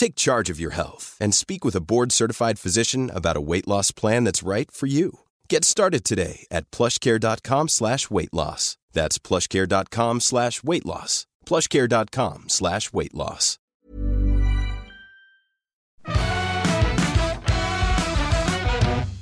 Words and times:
Take 0.00 0.16
charge 0.16 0.48
of 0.48 0.58
your 0.58 0.70
health 0.70 1.14
and 1.20 1.34
speak 1.34 1.62
with 1.62 1.76
a 1.76 1.82
board-certified 1.82 2.58
physician 2.58 3.10
about 3.10 3.36
a 3.36 3.40
weight 3.42 3.68
loss 3.68 3.90
plan 3.90 4.24
that's 4.24 4.42
right 4.42 4.70
for 4.70 4.86
you. 4.86 5.18
Get 5.50 5.62
started 5.62 6.04
today 6.04 6.46
at 6.50 6.70
plushcare.com 6.70 7.68
slash 7.68 8.08
weight 8.08 8.32
loss. 8.32 8.78
That's 8.94 9.18
plushcare.com 9.18 10.20
slash 10.20 10.62
weight 10.62 10.86
loss. 10.86 11.26
plushcare.com 11.44 12.44
slash 12.48 12.94
weight 12.94 13.14
loss. 13.14 13.58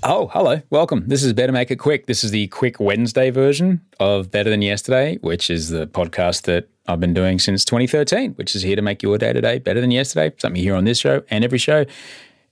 Oh, 0.05 0.31
hello. 0.33 0.63
Welcome. 0.71 1.09
This 1.09 1.25
is 1.25 1.33
Better 1.33 1.51
Make 1.51 1.73
It 1.73 1.77
Quick. 1.77 2.07
This 2.07 2.23
is 2.23 2.31
the 2.31 2.47
quick 2.47 2.79
Wednesday 2.79 3.31
version 3.31 3.81
of 3.99 4.31
Better 4.31 4.49
Than 4.49 4.63
Yesterday, 4.63 5.19
which 5.23 5.51
is 5.51 5.71
the 5.71 5.89
podcast 5.89 6.43
that 6.43 6.69
I've 6.89 7.01
been 7.01 7.15
doing 7.15 7.39
since 7.39 7.65
2013, 7.65 8.33
which 8.33 8.57
is 8.57 8.63
here 8.63 8.75
to 8.75 8.83
make 8.83 9.03
your 9.03 9.19
day 9.19 9.33
to 9.33 9.41
day 9.41 9.59
better 9.59 9.81
than 9.81 9.91
yesterday. 9.91 10.35
Something 10.39 10.61
here 10.61 10.75
on 10.75 10.85
this 10.85 10.99
show 10.99 11.23
and 11.31 11.45
every 11.45 11.59
show 11.59 11.85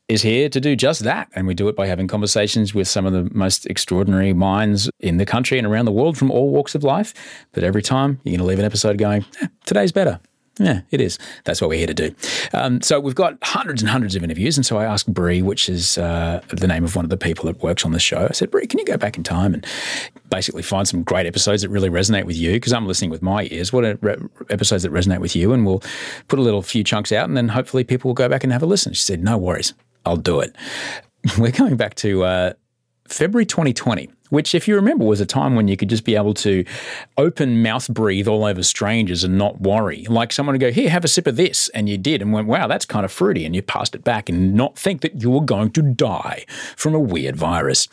is 0.09 0.23
here 0.23 0.49
to 0.49 0.61
do 0.61 0.77
just 0.77 1.03
that. 1.05 1.29
And 1.35 1.47
we 1.47 1.55
do 1.55 1.69
it 1.69 1.75
by 1.75 1.87
having 1.87 2.07
conversations 2.07 2.75
with 2.75 2.87
some 2.87 3.07
of 3.07 3.13
the 3.13 3.29
most 3.35 3.67
extraordinary 3.67 4.33
minds 4.33 4.91
in 5.01 5.17
the 5.17 5.27
country 5.27 5.59
and 5.59 5.67
around 5.67 5.87
the 5.87 5.93
world 5.93 6.17
from 6.17 6.31
all 6.31 6.51
walks 6.51 6.75
of 6.75 6.85
life. 6.85 7.15
But 7.53 7.65
every 7.65 7.83
time 7.83 8.21
you're 8.23 8.33
going 8.33 8.41
to 8.41 8.45
leave 8.45 8.59
an 8.59 8.65
episode 8.65 8.99
going, 8.99 9.25
eh, 9.41 9.49
today's 9.65 9.91
better. 9.91 10.21
Yeah, 10.59 10.81
it 10.91 11.03
is. 11.03 11.19
That's 11.45 11.61
what 11.61 11.69
we're 11.69 11.79
here 11.79 11.87
to 11.87 11.95
do. 11.95 12.15
Um, 12.55 12.81
so 12.81 12.99
we've 12.99 13.15
got 13.15 13.37
hundreds 13.43 13.83
and 13.83 13.91
hundreds 13.91 14.17
of 14.17 14.25
interviews, 14.25 14.57
and 14.57 14.65
so 14.65 14.79
I 14.79 14.87
asked 14.87 15.13
Bree, 15.13 15.43
which 15.43 15.69
is 15.69 15.99
uh, 15.99 16.41
the 16.49 16.67
name 16.67 16.83
of 16.83 16.97
one 16.97 17.05
of 17.05 17.11
the 17.11 17.19
people 17.19 17.45
that 17.47 17.63
works 17.63 17.85
on 17.85 17.93
the 17.93 17.99
show. 17.99 18.27
I 18.31 18.33
said, 18.33 18.51
Bree, 18.51 18.67
can 18.67 18.79
you 18.79 18.87
go 18.87 18.97
back 18.97 19.19
in 19.19 19.23
time 19.23 19.53
and 19.53 19.67
basically 20.31 20.63
find 20.63 20.89
some 20.89 21.03
great 21.03 21.27
episodes 21.27 21.61
that 21.61 21.69
really 21.69 21.91
resonate 21.91 22.25
with 22.25 22.37
you? 22.37 22.53
Because 22.53 22.73
I'm 22.73 22.87
listening 22.87 23.11
with 23.11 23.21
my 23.21 23.49
ears. 23.51 23.71
What 23.71 23.85
are 23.85 23.99
re- 24.01 24.17
episodes 24.49 24.83
that 24.85 24.93
resonate 24.93 25.21
with 25.21 25.37
you? 25.37 25.53
And 25.53 25.67
we'll 25.67 25.83
put 26.29 26.39
a 26.39 26.43
little 26.43 26.63
few 26.63 26.83
chunks 26.83 27.13
out, 27.13 27.29
and 27.29 27.37
then 27.37 27.49
hopefully 27.49 27.85
people 27.85 28.09
will 28.09 28.15
go 28.15 28.29
back 28.29 28.43
and 28.43 28.53
have 28.53 28.63
a 28.63 28.67
listen. 28.67 28.95
She 28.95 29.03
said, 29.03 29.23
No 29.23 29.37
worries, 29.37 29.75
I'll 30.07 30.17
do 30.17 30.41
it. 30.41 30.57
We're 31.39 31.51
going 31.51 31.77
back 31.77 31.97
to 31.97 32.25
uh, 32.25 32.53
February 33.09 33.47
2020 33.47 34.11
which, 34.31 34.55
if 34.55 34.67
you 34.67 34.75
remember, 34.75 35.05
was 35.05 35.21
a 35.21 35.27
time 35.27 35.55
when 35.55 35.69
you 35.69 35.77
could 35.77 35.89
just 35.89 36.05
be 36.05 36.17
able 36.17 36.35
to 36.35 36.65
open 37.17 37.63
mouth 37.63 37.89
breathe 37.89 38.27
all 38.27 38.45
over 38.45 38.63
strangers 38.63 39.25
and 39.25 39.39
not 39.39 39.61
worry. 39.61 40.05
Like 40.09 40.33
someone 40.33 40.55
would 40.55 40.61
go, 40.61 40.73
Here, 40.73 40.91
have 40.91 41.05
a 41.05 41.09
sip 41.09 41.27
of 41.27 41.37
this. 41.37 41.69
And 41.71 41.89
you 41.89 41.97
did, 41.99 42.23
and 42.23 42.33
went, 42.33 42.49
Wow, 42.49 42.67
that's 42.67 42.85
kind 42.85 43.05
of 43.05 43.13
fruity. 43.13 43.45
And 43.45 43.55
you 43.55 43.63
passed 43.63 43.95
it 43.95 44.05
back 44.05 44.29
and 44.29 44.55
not 44.55 44.77
think 44.77 45.03
that 45.03 45.23
you 45.23 45.31
were 45.31 45.45
going 45.45 45.71
to 45.73 45.83
die 45.83 46.45
from 46.77 46.95
a 46.95 47.01
weird 47.01 47.37
virus. 47.37 47.87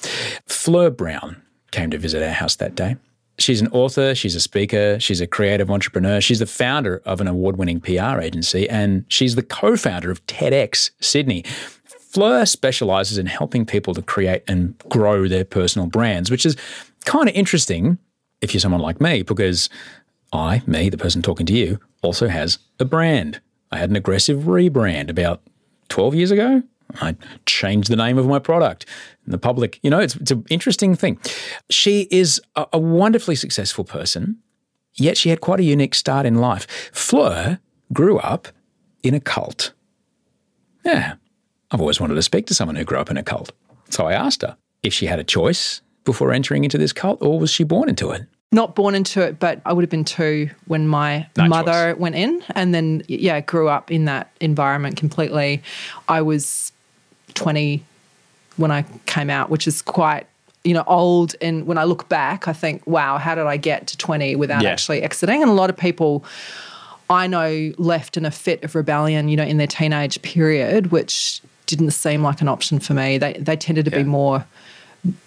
Fleur 0.48 0.90
Brown 0.90 1.42
came 1.72 1.92
to 1.92 1.98
visit 1.98 2.24
our 2.24 2.34
house 2.34 2.56
that 2.58 2.76
day. 2.76 2.96
She's 3.40 3.62
an 3.62 3.68
author, 3.70 4.14
she's 4.14 4.36
a 4.36 4.40
speaker, 4.40 5.00
she's 5.00 5.20
a 5.20 5.26
creative 5.26 5.72
entrepreneur, 5.72 6.22
she's 6.22 6.38
the 6.38 6.46
founder 6.46 7.02
of 7.04 7.20
an 7.20 7.28
award 7.28 7.58
winning 7.58 7.82
PR 7.82 8.20
agency, 8.22 8.70
and 8.70 9.06
she's 9.08 9.34
the 9.34 9.42
co 9.42 9.76
founder 9.76 10.12
of 10.12 10.24
TEDx 10.28 10.92
Sydney. 11.00 11.44
Fleur 12.14 12.46
specializes 12.46 13.18
in 13.18 13.26
helping 13.26 13.66
people 13.66 13.96
to 13.96 14.02
create 14.04 14.44
and 14.48 14.78
grow 14.90 15.28
their 15.28 15.44
personal 15.44 15.88
brands, 15.88 16.30
which 16.30 16.46
is 16.46 16.56
kind 17.06 17.28
of 17.28 17.34
interesting 17.34 17.98
if 18.42 18.54
you're 18.54 18.62
someone 18.62 18.82
like 18.82 19.02
me, 19.02 19.24
because 19.24 19.68
I, 20.32 20.62
me, 20.68 20.90
the 20.90 20.98
person 20.98 21.24
talking 21.24 21.48
to 21.48 21.54
you, 21.54 21.80
also 22.04 22.28
has 22.28 22.60
a 22.80 22.86
brand. 22.86 23.42
I 23.72 23.78
had 23.78 23.90
an 23.90 23.96
aggressive 23.96 24.42
rebrand 24.44 25.10
about 25.10 25.42
12 25.90 26.14
years 26.14 26.30
ago. 26.30 26.62
I 27.02 27.16
changed 27.48 27.90
the 27.90 27.96
name 27.96 28.20
of 28.20 28.28
my 28.28 28.38
product. 28.38 28.86
And 29.26 29.34
the 29.34 29.40
public, 29.40 29.80
you 29.82 29.90
know, 29.90 30.00
it's, 30.00 30.16
it's 30.18 30.30
an 30.30 30.46
interesting 30.52 30.96
thing. 30.96 31.18
She 31.72 32.08
is 32.12 32.40
a, 32.56 32.68
a 32.74 32.80
wonderfully 32.80 33.36
successful 33.36 33.86
person, 33.86 34.38
yet 34.94 35.18
she 35.18 35.30
had 35.30 35.42
quite 35.42 35.60
a 35.60 35.64
unique 35.64 35.96
start 35.96 36.28
in 36.28 36.36
life. 36.36 36.92
Fleur 36.94 37.58
grew 37.92 38.20
up 38.20 38.50
in 39.02 39.16
a 39.16 39.20
cult. 39.20 39.74
Yeah, 40.86 41.16
I've 41.74 41.82
always 41.82 42.00
wanted 42.00 42.16
to 42.16 42.22
speak 42.22 42.46
to 42.48 42.54
someone 42.54 42.76
who 42.76 42.84
grew 42.84 43.00
up 43.00 43.10
in 43.10 43.18
a 43.18 43.24
cult. 43.24 43.52
So 43.90 44.06
I 44.06 44.14
asked 44.14 44.44
her 44.44 44.56
if 44.84 44.94
she 44.94 45.08
had 45.08 45.20
a 45.20 45.24
choice 45.24 45.82
before 46.06 46.32
entering 46.32 46.64
into 46.64 46.78
this 46.78 46.94
cult 46.94 47.22
or 47.22 47.40
was 47.40 47.50
she 47.50 47.64
born 47.64 47.90
into 47.90 48.12
it? 48.12 48.24
Not 48.52 48.76
born 48.76 48.94
into 48.94 49.22
it, 49.22 49.40
but 49.40 49.60
I 49.66 49.74
would 49.74 49.82
have 49.82 49.90
been 49.90 50.06
two 50.06 50.52
when 50.68 50.88
my 50.88 51.28
No 51.36 51.48
mother 51.48 51.96
went 51.98 52.14
in 52.16 52.44
and 52.54 52.74
then, 52.76 53.02
yeah, 53.08 53.42
grew 53.42 53.68
up 53.68 53.90
in 53.90 54.06
that 54.06 54.30
environment 54.40 54.96
completely. 54.98 55.64
I 56.08 56.22
was 56.22 56.72
20 57.34 57.84
when 58.58 58.70
I 58.70 58.86
came 59.08 59.32
out, 59.32 59.50
which 59.50 59.68
is 59.68 59.82
quite, 59.82 60.28
you 60.64 60.76
know, 60.76 60.84
old. 60.86 61.36
And 61.42 61.66
when 61.66 61.80
I 61.80 61.86
look 61.86 62.08
back, 62.10 62.48
I 62.48 62.54
think, 62.54 62.86
wow, 62.86 63.18
how 63.18 63.34
did 63.34 63.48
I 63.48 63.58
get 63.58 63.88
to 63.88 63.98
20 63.98 64.36
without 64.36 64.62
Yeah. 64.62 64.70
actually 64.70 65.02
exiting? 65.02 65.42
And 65.42 65.50
a 65.50 65.56
lot 65.56 65.72
of 65.72 65.78
people 65.78 66.24
I 67.10 67.26
know 67.26 67.72
left 67.80 68.18
in 68.18 68.26
a 68.26 68.32
fit 68.32 68.64
of 68.64 68.76
rebellion, 68.76 69.30
you 69.30 69.38
know, 69.38 69.44
in 69.44 69.58
their 69.58 69.68
teenage 69.68 70.22
period, 70.22 70.92
which 70.92 71.42
didn't 71.76 71.92
seem 71.92 72.24
like 72.24 72.42
an 72.42 72.48
option 72.48 72.80
for 72.80 72.94
me. 72.94 73.18
They 73.18 73.34
they 73.34 73.56
tended 73.56 73.86
to 73.86 73.92
be 73.92 74.04
more 74.04 74.46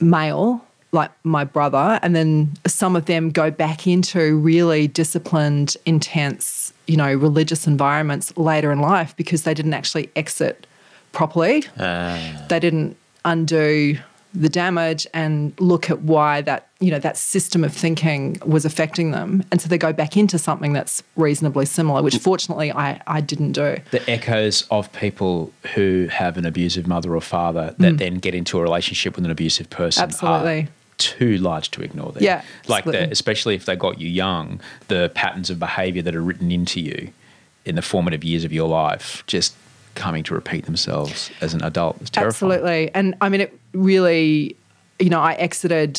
male, 0.01 0.65
like 0.93 1.11
my 1.25 1.45
brother, 1.45 1.99
and 2.03 2.15
then 2.17 2.53
some 2.67 2.97
of 2.97 3.07
them 3.07 3.31
go 3.31 3.51
back 3.51 3.87
into 3.87 4.37
really 4.37 4.89
disciplined, 4.89 5.77
intense, 5.85 6.73
you 6.87 6.97
know, 6.97 7.13
religious 7.15 7.67
environments 7.67 8.37
later 8.37 8.73
in 8.73 8.81
life 8.81 9.17
because 9.17 9.43
they 9.43 9.55
didn't 9.55 9.75
actually 9.75 10.11
exit 10.17 10.67
properly. 11.13 11.65
Ah. 11.79 12.47
They 12.49 12.61
didn't 12.61 12.97
undo 13.25 13.99
the 14.35 14.49
damage 14.49 15.07
and 15.15 15.59
look 15.61 15.89
at 15.89 16.03
why 16.03 16.41
that 16.43 16.69
you 16.81 16.91
know 16.91 16.99
that 16.99 17.17
system 17.17 17.65
of 17.65 17.73
thinking 17.73 18.37
was 18.45 18.65
affecting 18.67 19.11
them 19.13 19.43
and 19.51 19.61
so 19.63 19.69
they 19.69 19.79
go 19.79 19.93
back 19.93 20.17
into 20.17 20.39
something 20.39 20.73
that's 20.75 21.03
reasonably 21.17 21.65
similar 21.65 22.03
which 22.03 22.19
fortunately 22.19 22.71
i 22.73 23.01
i 23.07 23.21
didn't 23.21 23.53
do 23.53 23.77
the 23.93 24.11
echoes 24.11 24.67
of 24.71 24.93
people 24.93 25.51
who 25.75 26.07
have 26.11 26.37
an 26.37 26.45
abusive 26.45 26.87
mother 26.87 27.15
or 27.17 27.21
father 27.23 27.75
that 27.79 27.97
then 27.97 28.17
get 28.17 28.35
into 28.35 28.59
a 28.59 28.63
relationship 28.63 29.17
with 29.17 29.25
an 29.25 29.31
abusive 29.31 29.71
person 29.71 30.03
Mm. 30.03 30.09
Absolutely. 30.09 30.61
are 30.63 30.69
too 30.99 31.37
large 31.39 31.71
to 31.73 31.83
ignore 31.83 32.11
them. 32.13 32.23
Yeah, 32.23 32.43
like 32.69 32.85
the, 32.85 33.11
especially 33.11 33.55
if 33.55 33.67
they 33.67 33.77
got 33.77 34.01
you 34.01 34.09
young, 34.09 34.61
the 34.89 35.11
patterns 35.15 35.51
of 35.51 35.59
behavior 35.59 36.01
that 36.01 36.15
are 36.17 36.23
written 36.23 36.51
into 36.51 36.81
you 36.81 37.11
in 37.67 37.75
the 37.75 37.83
formative 37.83 38.25
years 38.25 38.45
of 38.45 38.53
your 38.53 38.67
life 38.69 39.23
just 39.27 39.55
coming 39.97 40.23
to 40.25 40.35
repeat 40.35 40.67
themselves 40.67 41.31
as 41.41 41.55
an 41.55 41.63
adult 41.63 42.01
is 42.01 42.11
terrifying. 42.11 42.53
Absolutely. 42.53 42.95
And 42.95 43.15
I 43.21 43.29
mean, 43.29 43.41
it 43.41 43.59
really, 43.73 44.57
you 44.99 45.11
know, 45.11 45.21
I 45.21 45.35
exited 45.35 45.99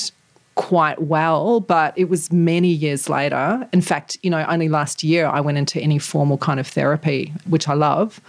quite 0.56 1.00
well, 1.04 1.60
but 1.60 1.94
it 1.96 2.10
was 2.10 2.32
many 2.32 2.70
years 2.70 3.10
later. 3.10 3.68
In 3.72 3.82
fact, 3.82 4.18
you 4.24 4.30
know, 4.32 4.44
only 4.50 4.70
last 4.70 5.04
year 5.04 5.28
I 5.28 5.40
went 5.40 5.58
into 5.60 5.80
any 5.80 6.00
formal 6.00 6.40
kind 6.40 6.60
of 6.60 6.66
therapy, 6.66 7.32
which 7.48 7.68
I 7.68 7.74
love. 7.74 8.20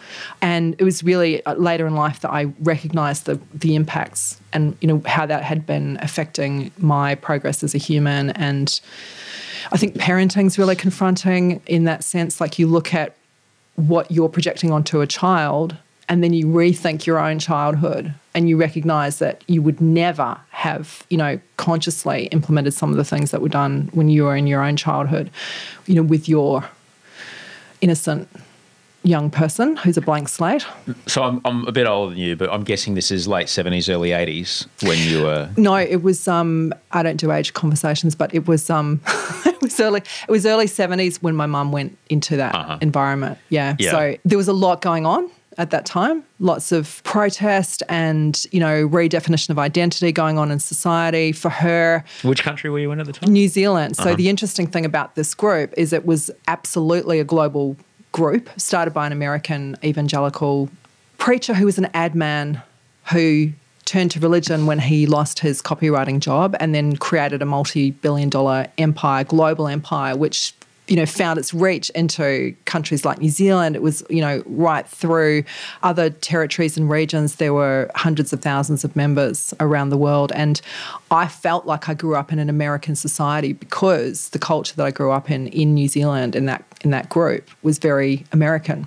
And 0.43 0.77
it 0.79 0.85
was 0.85 1.03
really 1.03 1.45
uh, 1.47 1.55
later 1.55 1.87
in 1.87 1.95
life 1.95 2.21
that 2.21 2.31
I 2.31 2.53
recognized 2.61 3.25
the, 3.25 3.41
the 3.55 3.75
impacts 3.75 4.39
and, 4.53 4.77
you 4.83 4.89
know, 4.89 5.03
how 5.07 5.25
that 5.25 5.43
had 5.43 5.65
been 5.65 5.99
affecting 6.03 6.71
my 6.77 7.15
progress 7.15 7.63
as 7.63 7.75
a 7.75 7.79
human. 7.79 8.31
And 8.33 8.79
I 9.73 9.79
think 9.79 9.97
parenting's 9.97 10.59
really 10.59 10.77
confronting 10.77 11.63
in 11.67 11.85
that 11.85 12.05
sense. 12.05 12.43
Like 12.43 12.59
you 12.59 12.67
look 12.67 12.93
at 12.93 13.17
what 13.79 14.11
you're 14.11 14.29
projecting 14.29 14.71
onto 14.73 15.01
a 15.01 15.07
child 15.07 15.77
and 16.11 16.25
then 16.25 16.33
you 16.33 16.47
rethink 16.47 17.07
your 17.07 17.19
own 17.19 17.39
childhood 17.39 18.13
and 18.35 18.49
you 18.49 18.57
recognize 18.57 19.19
that 19.21 19.45
you 19.47 19.63
would 19.63 19.81
never 19.81 20.37
have 20.51 21.05
you 21.11 21.17
know 21.17 21.39
consciously 21.57 22.27
implemented 22.33 22.75
some 22.75 22.91
of 22.91 22.97
the 22.97 23.05
things 23.05 23.31
that 23.31 23.41
were 23.41 23.49
done 23.49 23.89
when 23.93 24.09
you 24.09 24.25
were 24.25 24.35
in 24.37 24.47
your 24.47 24.63
own 24.63 24.77
childhood 24.77 25.31
you 25.87 25.95
know 25.95 26.03
with 26.03 26.29
your 26.29 26.65
innocent 27.81 28.29
young 29.05 29.31
person 29.31 29.77
who's 29.77 29.97
a 29.97 30.01
blank 30.01 30.29
slate 30.29 30.67
So 31.07 31.23
I'm, 31.23 31.41
I'm 31.45 31.65
a 31.69 31.73
bit 31.73 31.87
older 31.87 32.11
than 32.11 32.19
you, 32.19 32.35
but 32.35 32.51
I'm 32.51 32.65
guessing 32.65 32.95
this 32.95 33.13
is 33.13 33.29
late 33.29 33.47
70s, 33.47 33.89
early 33.89 34.11
80s 34.11 34.67
when 34.83 34.99
you 34.99 35.23
were. 35.23 35.49
no 35.57 35.77
it 35.77 36.03
was 36.03 36.27
um 36.27 36.73
i 36.91 37.03
don't 37.03 37.17
do 37.17 37.31
age 37.31 37.53
conversations 37.55 38.17
but 38.17 38.35
it 38.35 38.49
was 38.49 38.69
um 38.71 39.01
it 39.63 39.63
was 39.63 39.81
early 39.81 40.01
it 40.01 40.31
was 40.31 40.47
early 40.47 40.67
70s 40.67 41.23
when 41.23 41.35
my 41.37 41.47
mum 41.47 41.73
went 41.73 41.97
into 42.09 42.37
that 42.37 42.55
uh-huh. 42.55 42.79
environment 42.81 43.39
yeah. 43.49 43.77
Yeah. 43.79 43.91
so 43.91 44.17
there 44.25 44.39
was 44.39 44.49
a 44.49 44.53
lot 44.53 44.81
going 44.81 45.07
on 45.07 45.31
at 45.59 45.71
that 45.71 45.85
time 45.85 46.23
lots 46.39 46.71
of 46.71 47.03
protest 47.03 47.83
and 47.89 48.47
you 48.53 48.61
know 48.61 48.89
redefinition 48.89 49.51
of 49.51 49.59
identity 49.59 50.13
going 50.13 50.39
on 50.39 50.51
in 50.51 50.59
society 50.59 51.33
for 51.33 51.51
her 51.51 52.05
Which 52.23 52.43
country 52.43 52.71
were 52.71 52.79
you 52.79 52.93
in 52.93 53.01
at 53.01 53.07
the 53.07 53.13
time? 53.13 53.33
New 53.33 53.49
Zealand. 53.49 53.97
So 53.97 54.05
uh-huh. 54.05 54.15
the 54.15 54.29
interesting 54.29 54.67
thing 54.67 54.85
about 54.85 55.17
this 55.17 55.35
group 55.35 55.75
is 55.77 55.93
it 55.93 56.07
was 56.07 56.31
absolutely 56.47 57.19
a 57.19 57.25
global 57.25 57.77
group 58.13 58.49
started 58.57 58.93
by 58.93 59.07
an 59.07 59.13
American 59.13 59.77
evangelical 59.85 60.71
preacher 61.19 61.55
who 61.55 61.67
was 61.67 61.79
an 61.79 61.89
ad 61.93 62.15
man 62.15 62.63
who 63.13 63.51
turned 63.89 64.11
to 64.13 64.21
religion 64.21 64.67
when 64.67 64.79
he 64.79 65.07
lost 65.07 65.41
his 65.41 65.63
copywriting 65.63 66.21
job 66.21 66.55
and 66.61 66.75
then 66.75 66.97
created 66.97 67.41
a 67.41 67.47
multi-billion 67.47 68.29
dollar 68.29 68.67
empire, 68.77 69.25
global 69.25 69.67
empire, 69.67 70.15
which 70.17 70.55
you 70.89 70.97
know 70.97 71.07
found 71.07 71.39
its 71.39 71.53
reach 71.53 71.91
into 71.91 72.55
countries 72.65 73.05
like 73.05 73.19
New 73.19 73.31
Zealand. 73.31 73.77
It 73.77 73.83
was 73.83 74.03
you 74.11 74.21
know 74.21 74.43
right 74.47 74.87
through 74.87 75.45
other 75.83 76.11
territories 76.11 76.77
and 76.77 76.89
regions. 76.91 77.37
There 77.37 77.55
were 77.55 77.91
hundreds 77.95 78.33
of 78.33 78.41
thousands 78.41 78.85
of 78.85 78.95
members 78.95 79.55
around 79.61 79.91
the 79.91 79.99
world, 79.99 80.33
and 80.35 80.61
I 81.11 81.27
felt 81.27 81.67
like 81.67 81.89
I 81.89 81.95
grew 81.95 82.15
up 82.15 82.33
in 82.33 82.39
an 82.39 82.51
American 82.51 82.95
society 82.95 83.53
because 83.53 84.31
the 84.31 84.39
culture 84.39 84.75
that 84.77 84.85
I 84.85 84.91
grew 84.91 85.13
up 85.13 85.31
in 85.31 85.49
in 85.49 85.75
New 85.75 85.89
Zealand 85.89 86.37
in 86.37 86.47
that 86.47 86.65
in 86.83 86.91
that 86.91 87.09
group 87.09 87.51
was 87.63 87.79
very 87.79 88.25
American. 88.33 88.87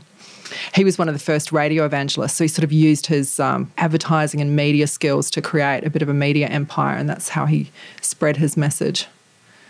He 0.76 0.84
was 0.84 0.98
one 0.98 1.08
of 1.08 1.14
the 1.16 1.20
first 1.20 1.52
radio 1.52 1.86
evangelists, 1.86 2.34
so 2.36 2.44
he 2.44 2.48
sort 2.48 2.64
of 2.64 2.72
used 2.72 3.08
his 3.08 3.40
um, 3.40 3.72
advertising 3.78 4.42
and 4.42 4.56
media 4.56 4.88
skills 4.88 5.30
to 5.32 5.42
create 5.42 5.86
a 5.86 5.90
bit 5.90 6.02
of 6.02 6.10
a 6.10 6.14
media 6.14 6.48
empire, 6.48 6.96
and 6.96 7.10
that's 7.10 7.30
how 7.30 7.46
he 7.46 7.72
spread 8.02 8.38
his 8.38 8.56
message. 8.58 9.08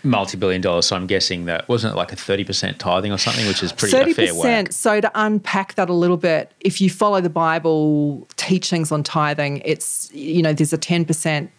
Multi 0.04 0.36
billion 0.36 0.60
dollars. 0.60 0.86
So 0.86 0.96
I'm 0.96 1.06
guessing 1.06 1.44
that 1.44 1.68
wasn't 1.68 1.94
it 1.94 1.96
like 1.96 2.12
a 2.12 2.16
30% 2.16 2.78
tithing 2.78 3.12
or 3.12 3.18
something, 3.18 3.46
which 3.46 3.62
is 3.62 3.72
pretty 3.72 3.96
a 3.96 4.00
Thirty 4.00 4.12
fair 4.14 4.34
whack. 4.34 4.42
percent. 4.42 4.74
So 4.74 5.00
to 5.00 5.10
unpack 5.14 5.76
that 5.76 5.88
a 5.88 5.92
little 5.92 6.16
bit, 6.16 6.50
if 6.58 6.80
you 6.80 6.90
follow 6.90 7.20
the 7.20 7.30
Bible 7.30 8.26
teachings 8.36 8.90
on 8.90 9.04
tithing, 9.04 9.62
it's 9.64 10.10
you 10.12 10.42
know 10.42 10.52
there's 10.52 10.72
a 10.72 10.78
ten 10.78 11.04
percent 11.04 11.52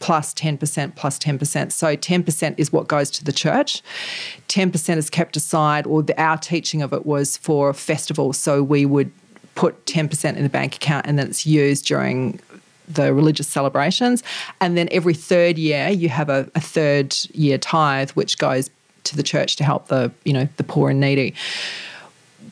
plus 0.00 0.32
10% 0.34 0.94
plus 0.94 1.18
10%. 1.18 1.72
So 1.72 1.96
10% 1.96 2.54
is 2.56 2.72
what 2.72 2.88
goes 2.88 3.10
to 3.10 3.24
the 3.24 3.32
church. 3.32 3.82
10% 4.48 4.96
is 4.96 5.10
kept 5.10 5.36
aside, 5.36 5.86
or 5.86 6.02
the, 6.02 6.20
our 6.20 6.36
teaching 6.36 6.82
of 6.82 6.92
it 6.92 7.04
was 7.04 7.36
for 7.36 7.72
festivals. 7.72 8.38
So 8.38 8.62
we 8.62 8.86
would 8.86 9.10
put 9.54 9.84
10% 9.86 10.36
in 10.36 10.42
the 10.42 10.48
bank 10.48 10.76
account 10.76 11.06
and 11.06 11.18
then 11.18 11.28
it's 11.28 11.44
used 11.44 11.86
during 11.86 12.40
the 12.86 13.12
religious 13.12 13.48
celebrations. 13.48 14.22
And 14.60 14.76
then 14.76 14.88
every 14.90 15.14
third 15.14 15.58
year, 15.58 15.88
you 15.88 16.08
have 16.08 16.28
a, 16.28 16.48
a 16.54 16.60
third 16.60 17.16
year 17.34 17.58
tithe, 17.58 18.10
which 18.12 18.38
goes 18.38 18.70
to 19.04 19.16
the 19.16 19.22
church 19.22 19.56
to 19.56 19.64
help 19.64 19.88
the, 19.88 20.12
you 20.24 20.32
know, 20.32 20.48
the 20.56 20.64
poor 20.64 20.90
and 20.90 21.00
needy 21.00 21.34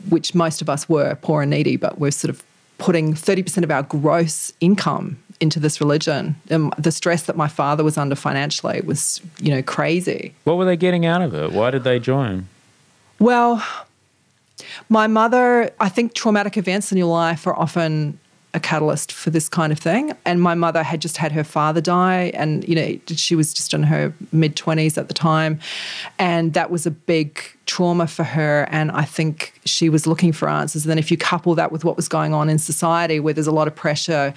which 0.08 0.34
most 0.34 0.62
of 0.62 0.69
us 0.69 0.88
were 0.88 1.16
poor 1.16 1.43
and 1.43 1.50
needy, 1.50 1.76
but 1.76 1.98
we're 1.98 2.10
sort 2.10 2.31
of 2.31 2.44
putting 2.78 3.14
30% 3.14 3.62
of 3.62 3.70
our 3.70 3.82
gross 3.82 4.52
income 4.61 5.19
into 5.40 5.61
this 5.61 5.81
religion. 5.81 6.37
Um, 6.50 6.73
the 6.78 6.93
stress 6.93 7.25
that 7.25 7.37
my 7.37 7.49
father 7.49 7.84
was 7.84 7.99
under 7.99 8.14
financially 8.14 8.81
was, 8.82 9.20
you 9.38 9.55
know, 9.55 9.62
crazy. 9.62 10.34
What 10.44 10.56
were 10.56 10.64
they 10.64 10.76
getting 10.76 11.05
out 11.05 11.23
of 11.23 11.34
it? 11.34 11.52
Why 11.52 11.70
did 11.70 11.84
they 11.84 11.99
join? 11.99 12.49
Well, 13.19 13.64
my 14.88 15.06
mother, 15.06 15.70
I 15.81 15.88
think 15.88 16.14
traumatic 16.14 16.56
events 16.56 16.93
in 16.93 16.99
your 16.99 17.08
life 17.08 17.46
are 17.46 17.56
often 17.56 18.19
a 18.56 18.61
catalyst 18.61 19.12
for 19.12 19.31
this 19.31 19.49
kind 19.49 19.70
of 19.70 19.79
thing. 19.79 20.12
And 20.25 20.41
my 20.41 20.55
mother 20.55 20.82
had 20.82 21.00
just 21.00 21.19
had 21.19 21.31
her 21.32 21.44
father 21.44 21.81
die, 21.81 22.32
and 22.35 22.67
you 22.67 22.75
know 22.75 22.99
she 23.06 23.37
was 23.37 23.55
just 23.55 23.73
in 23.75 23.85
her 23.85 24.12
mid 24.32 24.56
twenties 24.56 24.99
at 24.99 25.06
the 25.08 25.14
time, 25.14 25.61
and 26.19 26.55
that 26.55 26.70
was 26.70 26.87
a 26.87 26.91
big 26.91 27.41
trauma 27.67 28.06
for 28.06 28.25
her. 28.25 28.67
And 28.70 28.91
I 28.91 29.05
think 29.05 29.61
she 29.64 29.88
was 29.88 30.06
looking 30.06 30.32
for 30.32 30.49
answers. 30.49 30.85
And 30.85 30.91
then 30.91 30.99
if 30.99 31.11
you 31.11 31.17
couple 31.19 31.55
that 31.55 31.70
with 31.70 31.85
what 31.85 31.97
was 31.97 32.08
going 32.08 32.32
on 32.32 32.49
in 32.49 32.58
society, 32.58 33.20
where 33.20 33.35
there's 33.35 33.47
a 33.47 33.53
lot 33.53 33.69
of 33.69 33.76
pressure 33.76 34.32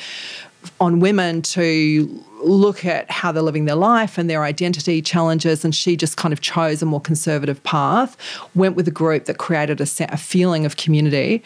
on 0.81 0.99
women 0.99 1.41
to 1.41 2.23
look 2.43 2.83
at 2.85 3.09
how 3.09 3.31
they're 3.31 3.41
living 3.41 3.63
their 3.65 3.75
life 3.75 4.17
and 4.17 4.29
their 4.29 4.43
identity 4.43 5.01
challenges. 5.01 5.63
And 5.63 5.73
she 5.73 5.95
just 5.95 6.17
kind 6.17 6.33
of 6.33 6.41
chose 6.41 6.81
a 6.81 6.85
more 6.85 6.99
conservative 6.99 7.63
path, 7.63 8.17
went 8.55 8.75
with 8.75 8.87
a 8.87 8.91
group 8.91 9.25
that 9.25 9.37
created 9.37 9.79
a, 9.79 9.87
a 10.13 10.17
feeling 10.17 10.65
of 10.65 10.75
community. 10.75 11.43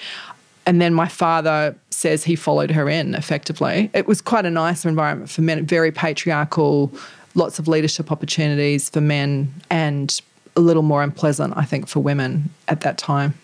And 0.65 0.81
then 0.81 0.93
my 0.93 1.07
father 1.07 1.75
says 2.03 2.25
he 2.25 2.35
followed 2.35 2.69
her 2.69 2.89
in 2.89 3.15
effectively. 3.15 3.89
It 3.93 4.07
was 4.07 4.21
quite 4.21 4.45
a 4.45 4.51
nicer 4.51 4.89
environment 4.89 5.31
for 5.31 5.41
men, 5.41 5.65
very 5.65 5.89
patriarchal, 5.91 6.91
lots 7.33 7.59
of 7.59 7.67
leadership 7.69 8.11
opportunities 8.11 8.89
for 8.89 8.99
men, 8.99 9.53
and 9.69 10.19
a 10.57 10.59
little 10.59 10.83
more 10.83 11.01
unpleasant, 11.01 11.53
I 11.55 11.63
think, 11.63 11.87
for 11.87 12.01
women 12.01 12.49
at 12.67 12.81
that 12.81 12.97
time. 12.97 13.35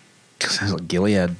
Sounds 0.41 0.73
like 0.73 0.87
Gilead. 0.89 1.35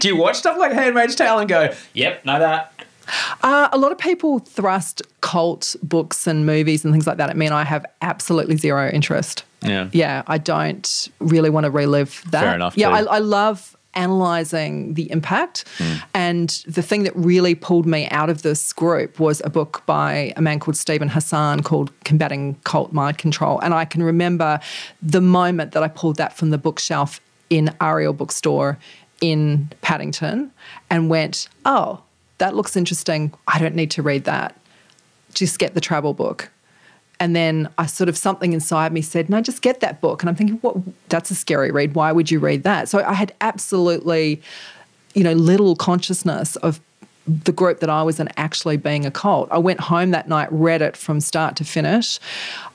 Do 0.00 0.08
you 0.08 0.16
watch 0.16 0.36
stuff 0.36 0.58
like 0.58 0.72
Handmaid's 0.72 1.14
Tale 1.14 1.38
and 1.38 1.48
go, 1.48 1.74
yep, 1.94 2.22
know 2.26 2.38
that? 2.38 2.72
Uh, 3.42 3.68
a 3.72 3.78
lot 3.78 3.90
of 3.90 3.98
people 3.98 4.38
thrust 4.40 5.02
cult 5.22 5.74
books 5.82 6.26
and 6.26 6.44
movies 6.44 6.84
and 6.84 6.92
things 6.92 7.06
like 7.06 7.16
that 7.16 7.30
at 7.30 7.36
me, 7.36 7.46
and 7.46 7.54
I 7.54 7.64
have 7.64 7.86
absolutely 8.02 8.56
zero 8.56 8.90
interest. 8.90 9.44
Yeah. 9.62 9.88
Yeah, 9.92 10.22
I 10.26 10.38
don't 10.38 11.08
really 11.20 11.50
want 11.50 11.64
to 11.64 11.70
relive 11.70 12.22
that. 12.30 12.42
Fair 12.42 12.54
enough, 12.54 12.76
Yeah, 12.76 12.88
too. 12.88 13.08
I, 13.08 13.16
I 13.16 13.18
love 13.18 13.76
analyzing 13.94 14.94
the 14.94 15.10
impact. 15.10 15.64
Hmm. 15.78 15.94
And 16.14 16.48
the 16.66 16.82
thing 16.82 17.02
that 17.04 17.14
really 17.16 17.54
pulled 17.54 17.86
me 17.86 18.08
out 18.10 18.30
of 18.30 18.42
this 18.42 18.72
group 18.72 19.18
was 19.18 19.40
a 19.44 19.50
book 19.50 19.82
by 19.86 20.32
a 20.36 20.40
man 20.40 20.60
called 20.60 20.76
Steven 20.76 21.08
Hassan 21.08 21.62
called 21.62 21.92
Combating 22.04 22.56
Cult 22.64 22.92
Mind 22.92 23.18
Control. 23.18 23.58
And 23.60 23.74
I 23.74 23.84
can 23.84 24.02
remember 24.02 24.60
the 25.02 25.20
moment 25.20 25.72
that 25.72 25.82
I 25.82 25.88
pulled 25.88 26.16
that 26.16 26.36
from 26.36 26.50
the 26.50 26.58
bookshelf 26.58 27.20
in 27.48 27.74
Ariel 27.80 28.12
Bookstore 28.12 28.78
in 29.20 29.70
Paddington 29.82 30.50
and 30.88 31.10
went, 31.10 31.48
oh, 31.64 32.00
that 32.38 32.54
looks 32.54 32.76
interesting. 32.76 33.34
I 33.46 33.58
don't 33.58 33.74
need 33.74 33.90
to 33.92 34.02
read 34.02 34.24
that. 34.24 34.56
Just 35.34 35.58
get 35.58 35.74
the 35.74 35.80
travel 35.80 36.14
book. 36.14 36.50
And 37.20 37.36
then 37.36 37.68
I 37.76 37.86
sort 37.86 38.08
of 38.08 38.16
something 38.16 38.54
inside 38.54 38.92
me 38.92 39.02
said, 39.02 39.28
no, 39.28 39.40
just 39.42 39.60
get 39.60 39.80
that 39.80 40.00
book. 40.00 40.22
And 40.22 40.30
I'm 40.30 40.34
thinking, 40.34 40.56
what? 40.62 40.76
That's 41.10 41.30
a 41.30 41.34
scary 41.34 41.70
read. 41.70 41.94
Why 41.94 42.10
would 42.10 42.30
you 42.30 42.40
read 42.40 42.62
that? 42.62 42.88
So 42.88 43.04
I 43.04 43.12
had 43.12 43.34
absolutely, 43.42 44.40
you 45.14 45.22
know, 45.22 45.34
little 45.34 45.76
consciousness 45.76 46.56
of 46.56 46.80
the 47.26 47.52
group 47.52 47.80
that 47.80 47.90
I 47.90 48.02
was 48.02 48.18
in 48.18 48.28
actually 48.36 48.78
being 48.78 49.04
a 49.04 49.10
cult. 49.10 49.48
I 49.52 49.58
went 49.58 49.80
home 49.80 50.10
that 50.12 50.28
night, 50.28 50.48
read 50.50 50.82
it 50.82 50.96
from 50.96 51.20
start 51.20 51.56
to 51.56 51.64
finish. 51.64 52.18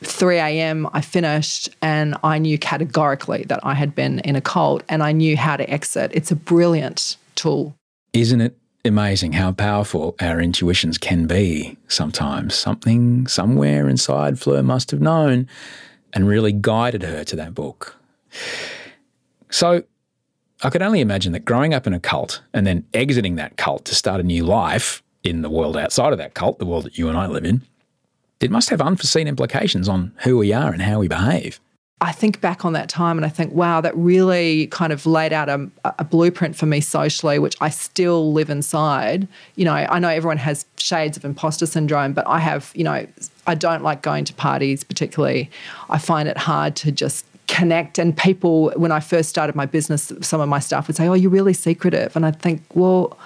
3 0.03 0.37
a.m., 0.37 0.87
I 0.93 1.01
finished, 1.01 1.69
and 1.81 2.15
I 2.23 2.37
knew 2.37 2.57
categorically 2.57 3.43
that 3.49 3.59
I 3.63 3.73
had 3.73 3.95
been 3.95 4.19
in 4.19 4.35
a 4.35 4.41
cult 4.41 4.83
and 4.87 5.01
I 5.03 5.11
knew 5.11 5.35
how 5.35 5.57
to 5.57 5.69
exit. 5.69 6.11
It's 6.13 6.31
a 6.31 6.35
brilliant 6.35 7.17
tool. 7.33 7.75
Isn't 8.13 8.41
it 8.41 8.55
amazing 8.85 9.33
how 9.33 9.51
powerful 9.51 10.15
our 10.19 10.39
intuitions 10.39 10.97
can 10.97 11.27
be 11.27 11.77
sometimes? 11.87 12.55
Something 12.55 13.27
somewhere 13.27 13.89
inside 13.89 14.39
Fleur 14.39 14.63
must 14.63 14.91
have 14.91 15.01
known 15.01 15.47
and 16.13 16.27
really 16.27 16.51
guided 16.51 17.03
her 17.03 17.23
to 17.23 17.35
that 17.35 17.53
book. 17.53 17.95
So 19.49 19.83
I 20.63 20.69
could 20.69 20.81
only 20.81 21.01
imagine 21.01 21.33
that 21.33 21.45
growing 21.45 21.73
up 21.73 21.85
in 21.85 21.93
a 21.93 21.99
cult 21.99 22.41
and 22.53 22.65
then 22.65 22.85
exiting 22.93 23.35
that 23.35 23.57
cult 23.57 23.85
to 23.85 23.95
start 23.95 24.19
a 24.19 24.23
new 24.23 24.43
life 24.45 25.03
in 25.23 25.41
the 25.41 25.49
world 25.49 25.75
outside 25.75 26.11
of 26.13 26.19
that 26.19 26.33
cult, 26.33 26.59
the 26.59 26.65
world 26.65 26.85
that 26.85 26.97
you 26.97 27.09
and 27.09 27.17
I 27.17 27.27
live 27.27 27.45
in, 27.45 27.61
it 28.39 28.51
must 28.51 28.69
have 28.69 28.81
unforeseen 28.81 29.27
implications 29.27 29.89
on 29.89 30.13
who 30.23 30.37
we 30.37 30.53
are 30.53 30.71
and 30.71 30.81
how 30.81 30.99
we 30.99 31.07
behave. 31.07 31.59
I 32.01 32.11
think 32.11 32.41
back 32.41 32.65
on 32.65 32.73
that 32.73 32.89
time 32.89 33.17
and 33.17 33.25
I 33.25 33.29
think, 33.29 33.53
wow, 33.53 33.79
that 33.79 33.95
really 33.95 34.67
kind 34.67 34.91
of 34.91 35.05
laid 35.05 35.31
out 35.31 35.47
a, 35.47 35.69
a, 35.97 36.03
blueprint 36.03 36.55
for 36.55 36.65
me 36.65 36.81
socially, 36.81 37.39
which 37.39 37.55
I 37.61 37.69
still 37.69 38.33
live 38.33 38.49
inside. 38.49 39.29
You 39.55 39.63
know, 39.63 39.73
I 39.73 39.99
know 39.99 40.09
everyone 40.09 40.37
has 40.37 40.65
shades 40.77 41.15
of 41.15 41.23
imposter 41.23 41.65
syndrome, 41.65 42.11
but 42.11 42.27
I 42.27 42.39
have, 42.39 42.71
you 42.75 42.83
know, 42.83 43.07
I 43.47 43.55
don't 43.55 43.81
like 43.81 44.01
going 44.01 44.25
to 44.25 44.33
parties 44.33 44.83
particularly. 44.83 45.49
I 45.89 45.97
find 45.97 46.27
it 46.27 46.37
hard 46.37 46.75
to 46.77 46.91
just 46.91 47.25
connect. 47.47 47.97
And 47.97 48.15
people, 48.17 48.71
when 48.75 48.91
I 48.91 48.99
first 48.99 49.29
started 49.29 49.55
my 49.55 49.65
business, 49.65 50.11
some 50.19 50.41
of 50.41 50.49
my 50.49 50.59
staff 50.59 50.87
would 50.87 50.97
say, 50.97 51.07
oh, 51.07 51.13
you're 51.13 51.31
really 51.31 51.53
secretive. 51.53 52.13
And 52.17 52.25
I 52.25 52.31
think, 52.31 52.61
well, 52.73 53.17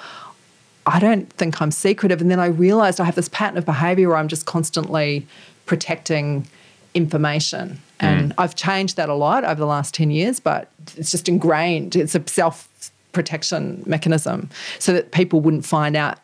I 0.85 0.99
don't 0.99 1.31
think 1.33 1.59
I'm 1.59 1.71
secretive. 1.71 2.21
And 2.21 2.29
then 2.29 2.39
I 2.39 2.47
realized 2.47 3.01
I 3.01 3.05
have 3.05 3.15
this 3.15 3.29
pattern 3.29 3.57
of 3.57 3.65
behavior 3.65 4.09
where 4.09 4.17
I'm 4.17 4.27
just 4.27 4.45
constantly 4.45 5.25
protecting 5.65 6.47
information. 6.93 7.81
And 8.00 8.32
mm. 8.32 8.36
I've 8.38 8.56
changed 8.56 8.96
that 8.98 9.10
a 9.10 9.13
lot 9.13 9.44
over 9.44 9.56
the 9.56 9.65
last 9.65 9.94
10 9.94 10.12
years, 10.12 10.39
but 10.39 10.70
it's 10.96 11.12
just 11.12 11.27
ingrained. 11.27 11.96
It's 11.96 12.15
a 12.15 12.24
self 12.27 12.68
protection 13.12 13.84
mechanism 13.86 14.50
so 14.77 14.94
that 14.94 15.12
people 15.12 15.41
wouldn't 15.41 15.65
find 15.65 15.96
out 15.96 16.20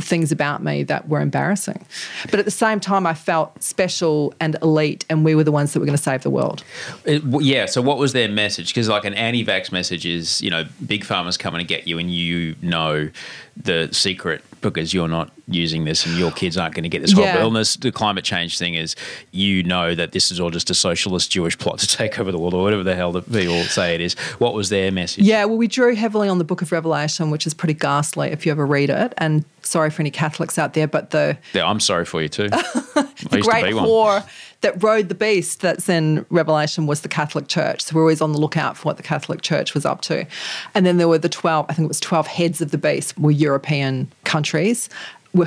things 0.00 0.30
about 0.32 0.62
me 0.62 0.82
that 0.84 1.08
were 1.08 1.20
embarrassing. 1.20 1.84
But 2.30 2.38
at 2.38 2.44
the 2.44 2.50
same 2.50 2.80
time, 2.80 3.06
I 3.06 3.14
felt 3.14 3.62
special 3.62 4.34
and 4.40 4.56
elite, 4.62 5.04
and 5.08 5.24
we 5.24 5.34
were 5.34 5.44
the 5.44 5.52
ones 5.52 5.72
that 5.72 5.80
were 5.80 5.86
going 5.86 5.96
to 5.96 6.02
save 6.02 6.22
the 6.22 6.30
world. 6.30 6.62
It, 7.04 7.22
yeah. 7.42 7.66
So, 7.66 7.80
what 7.82 7.98
was 7.98 8.12
their 8.12 8.28
message? 8.28 8.68
Because, 8.68 8.88
like, 8.88 9.04
an 9.04 9.14
anti 9.14 9.44
vax 9.44 9.72
message 9.72 10.06
is, 10.06 10.42
you 10.42 10.50
know, 10.50 10.64
big 10.86 11.04
pharma's 11.04 11.36
coming 11.36 11.60
to 11.60 11.64
get 11.64 11.88
you, 11.88 11.98
and 11.98 12.12
you 12.12 12.56
know 12.62 13.10
the 13.56 13.88
secret 13.92 14.44
because 14.70 14.92
you're 14.92 15.08
not 15.08 15.30
using 15.48 15.84
this 15.84 16.06
and 16.06 16.16
your 16.16 16.30
kids 16.30 16.56
aren't 16.56 16.74
going 16.74 16.82
to 16.82 16.88
get 16.88 17.02
this 17.02 17.12
horrible 17.12 17.34
yeah. 17.34 17.42
illness. 17.42 17.76
The 17.76 17.92
climate 17.92 18.24
change 18.24 18.58
thing 18.58 18.74
is 18.74 18.96
you 19.32 19.62
know 19.62 19.94
that 19.94 20.12
this 20.12 20.30
is 20.30 20.40
all 20.40 20.50
just 20.50 20.70
a 20.70 20.74
socialist 20.74 21.30
Jewish 21.30 21.56
plot 21.58 21.78
to 21.80 21.86
take 21.86 22.18
over 22.18 22.32
the 22.32 22.38
world 22.38 22.54
or 22.54 22.62
whatever 22.62 22.82
the 22.82 22.94
hell 22.94 23.12
that 23.12 23.30
people 23.30 23.62
say 23.64 23.94
it 23.94 24.00
is. 24.00 24.14
What 24.38 24.54
was 24.54 24.68
their 24.68 24.90
message? 24.90 25.24
Yeah, 25.24 25.44
well, 25.44 25.56
we 25.56 25.68
drew 25.68 25.94
heavily 25.94 26.28
on 26.28 26.38
the 26.38 26.44
book 26.44 26.62
of 26.62 26.72
Revelation, 26.72 27.30
which 27.30 27.46
is 27.46 27.54
pretty 27.54 27.74
ghastly 27.74 28.28
if 28.28 28.46
you 28.46 28.52
ever 28.52 28.66
read 28.66 28.90
it. 28.90 29.14
And 29.18 29.44
sorry 29.62 29.90
for 29.90 30.02
any 30.02 30.10
Catholics 30.10 30.58
out 30.58 30.74
there, 30.74 30.86
but 30.88 31.10
the. 31.10 31.36
Yeah, 31.52 31.66
I'm 31.66 31.80
sorry 31.80 32.04
for 32.04 32.22
you 32.22 32.28
too. 32.28 32.48
the 32.48 33.40
great 33.42 33.74
war 33.74 34.22
that 34.62 34.82
rode 34.82 35.08
the 35.08 35.14
beast 35.14 35.60
that's 35.60 35.88
in 35.88 36.24
Revelation 36.30 36.86
was 36.86 37.02
the 37.02 37.08
Catholic 37.08 37.48
Church. 37.48 37.82
So 37.82 37.94
we're 37.94 38.02
always 38.02 38.20
on 38.20 38.32
the 38.32 38.38
lookout 38.38 38.76
for 38.76 38.84
what 38.84 38.96
the 38.96 39.02
Catholic 39.02 39.42
Church 39.42 39.74
was 39.74 39.84
up 39.84 40.00
to. 40.02 40.26
And 40.74 40.86
then 40.86 40.96
there 40.96 41.08
were 41.08 41.18
the 41.18 41.28
12, 41.28 41.66
I 41.68 41.72
think 41.74 41.84
it 41.84 41.88
was 41.88 42.00
12 42.00 42.26
heads 42.26 42.60
of 42.60 42.70
the 42.70 42.78
beast, 42.78 43.18
were 43.18 43.30
European 43.30 44.10
countries 44.36 44.90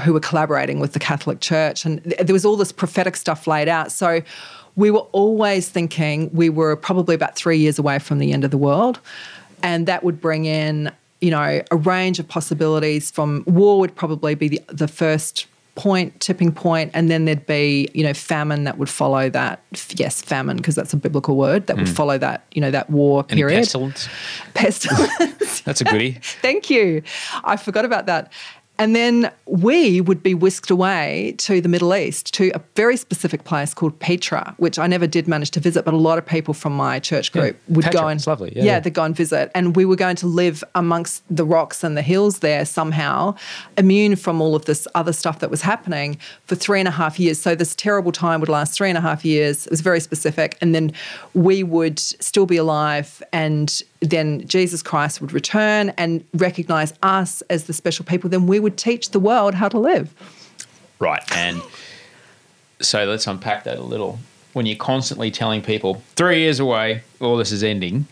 who 0.03 0.13
were 0.13 0.19
collaborating 0.19 0.79
with 0.79 0.93
the 0.93 0.99
Catholic 0.99 1.39
Church. 1.41 1.85
And 1.85 1.99
there 2.19 2.33
was 2.33 2.45
all 2.45 2.55
this 2.55 2.71
prophetic 2.71 3.15
stuff 3.15 3.45
laid 3.45 3.67
out. 3.67 3.91
So 3.91 4.21
we 4.75 4.89
were 4.91 5.05
always 5.11 5.69
thinking 5.69 6.29
we 6.33 6.49
were 6.49 6.75
probably 6.75 7.15
about 7.15 7.35
three 7.35 7.57
years 7.57 7.77
away 7.77 7.99
from 7.99 8.17
the 8.19 8.33
end 8.33 8.43
of 8.43 8.51
the 8.51 8.57
world. 8.57 8.99
And 9.61 9.87
that 9.87 10.03
would 10.03 10.19
bring 10.21 10.45
in, 10.45 10.91
you 11.21 11.31
know, 11.31 11.61
a 11.69 11.75
range 11.75 12.17
of 12.19 12.27
possibilities 12.27 13.11
from 13.11 13.43
war 13.45 13.79
would 13.79 13.95
probably 13.95 14.35
be 14.35 14.47
the, 14.47 14.61
the 14.69 14.87
first 14.87 15.47
point, 15.79 16.19
tipping 16.19 16.51
point, 16.51 16.91
and 16.93 17.09
then 17.09 17.23
there'd 17.23 17.45
be, 17.45 17.87
you 17.93 18.03
know, 18.03 18.13
famine 18.13 18.65
that 18.65 18.77
would 18.77 18.89
follow 18.89 19.29
that. 19.29 19.61
Yes, 19.95 20.21
famine, 20.21 20.57
because 20.57 20.75
that's 20.75 20.91
a 20.91 20.97
biblical 20.97 21.37
word 21.37 21.67
that 21.67 21.77
mm. 21.77 21.79
would 21.79 21.89
follow 21.89 22.17
that, 22.17 22.43
you 22.51 22.59
know, 22.59 22.69
that 22.69 22.89
war 22.89 23.25
Any 23.29 23.41
period. 23.41 23.59
pestilence. 23.59 24.09
Pestilence. 24.55 25.61
that's 25.65 25.79
a 25.79 25.85
goodie. 25.85 26.11
Thank 26.41 26.69
you. 26.69 27.01
I 27.45 27.55
forgot 27.55 27.85
about 27.85 28.07
that. 28.07 28.33
And 28.79 28.95
then 28.95 29.29
we 29.45 29.99
would 29.99 30.23
be 30.23 30.33
whisked 30.33 30.69
away 30.69 31.35
to 31.39 31.59
the 31.59 31.67
Middle 31.67 31.93
East, 31.93 32.33
to 32.35 32.49
a 32.55 32.61
very 32.75 32.95
specific 32.95 33.43
place 33.43 33.73
called 33.73 33.99
Petra, 33.99 34.55
which 34.57 34.79
I 34.79 34.87
never 34.87 35.05
did 35.05 35.27
manage 35.27 35.51
to 35.51 35.59
visit, 35.59 35.83
but 35.83 35.93
a 35.93 35.97
lot 35.97 36.17
of 36.17 36.25
people 36.25 36.53
from 36.53 36.73
my 36.73 36.99
church 36.99 37.33
group 37.33 37.57
yeah, 37.67 37.75
would 37.75 37.85
Petra, 37.85 38.01
go 38.01 38.07
and 38.07 38.25
lovely. 38.25 38.53
Yeah, 38.55 38.63
yeah, 38.63 38.79
they'd 38.79 38.93
go 38.93 39.03
and 39.03 39.15
visit. 39.15 39.51
And 39.53 39.75
we 39.75 39.83
were 39.83 39.97
going 39.97 40.15
to 40.17 40.27
live 40.27 40.63
amongst 40.75 41.23
the 41.29 41.43
rocks 41.43 41.83
and 41.83 41.97
the 41.97 42.01
hills 42.01 42.39
there 42.39 42.63
somehow, 42.65 43.35
immune 43.77 44.15
from 44.15 44.41
all 44.41 44.55
of 44.55 44.63
this 44.63 44.87
other 44.95 45.11
stuff 45.11 45.39
that 45.39 45.51
was 45.51 45.61
happening 45.61 46.17
for 46.45 46.55
three 46.55 46.79
and 46.79 46.87
a 46.87 46.91
half 46.91 47.19
years. 47.19 47.37
So 47.37 47.55
this 47.55 47.75
terrible 47.75 48.13
time 48.13 48.39
would 48.39 48.47
last 48.47 48.73
three 48.73 48.87
and 48.87 48.97
a 48.97 49.01
half 49.01 49.25
years. 49.25 49.65
It 49.65 49.71
was 49.71 49.81
very 49.81 49.99
specific. 49.99 50.57
And 50.61 50.73
then 50.73 50.93
we 51.33 51.63
would 51.63 51.99
still 51.99 52.45
be 52.45 52.55
alive 52.55 53.21
and 53.33 53.81
then 54.01 54.47
Jesus 54.47 54.81
Christ 54.81 55.19
would 55.21 55.33
return 55.33 55.89
and 55.97 56.23
recognize 56.33 56.93
us 57.03 57.41
as 57.49 57.65
the 57.65 57.73
special 57.73 58.05
people, 58.05 58.29
then 58.29 58.47
we 58.47 58.59
would 58.69 58.77
teach 58.77 59.09
the 59.09 59.19
world 59.19 59.55
how 59.55 59.67
to 59.67 59.79
live. 59.79 60.13
Right. 60.99 61.23
And 61.35 61.61
so 62.79 63.05
let's 63.05 63.25
unpack 63.25 63.63
that 63.63 63.77
a 63.77 63.83
little. 63.83 64.19
When 64.53 64.65
you're 64.65 64.77
constantly 64.77 65.31
telling 65.31 65.61
people, 65.61 66.03
three 66.15 66.41
years 66.41 66.59
away, 66.59 67.01
all 67.19 67.37
this 67.37 67.51
is 67.51 67.63
ending, 67.63 68.05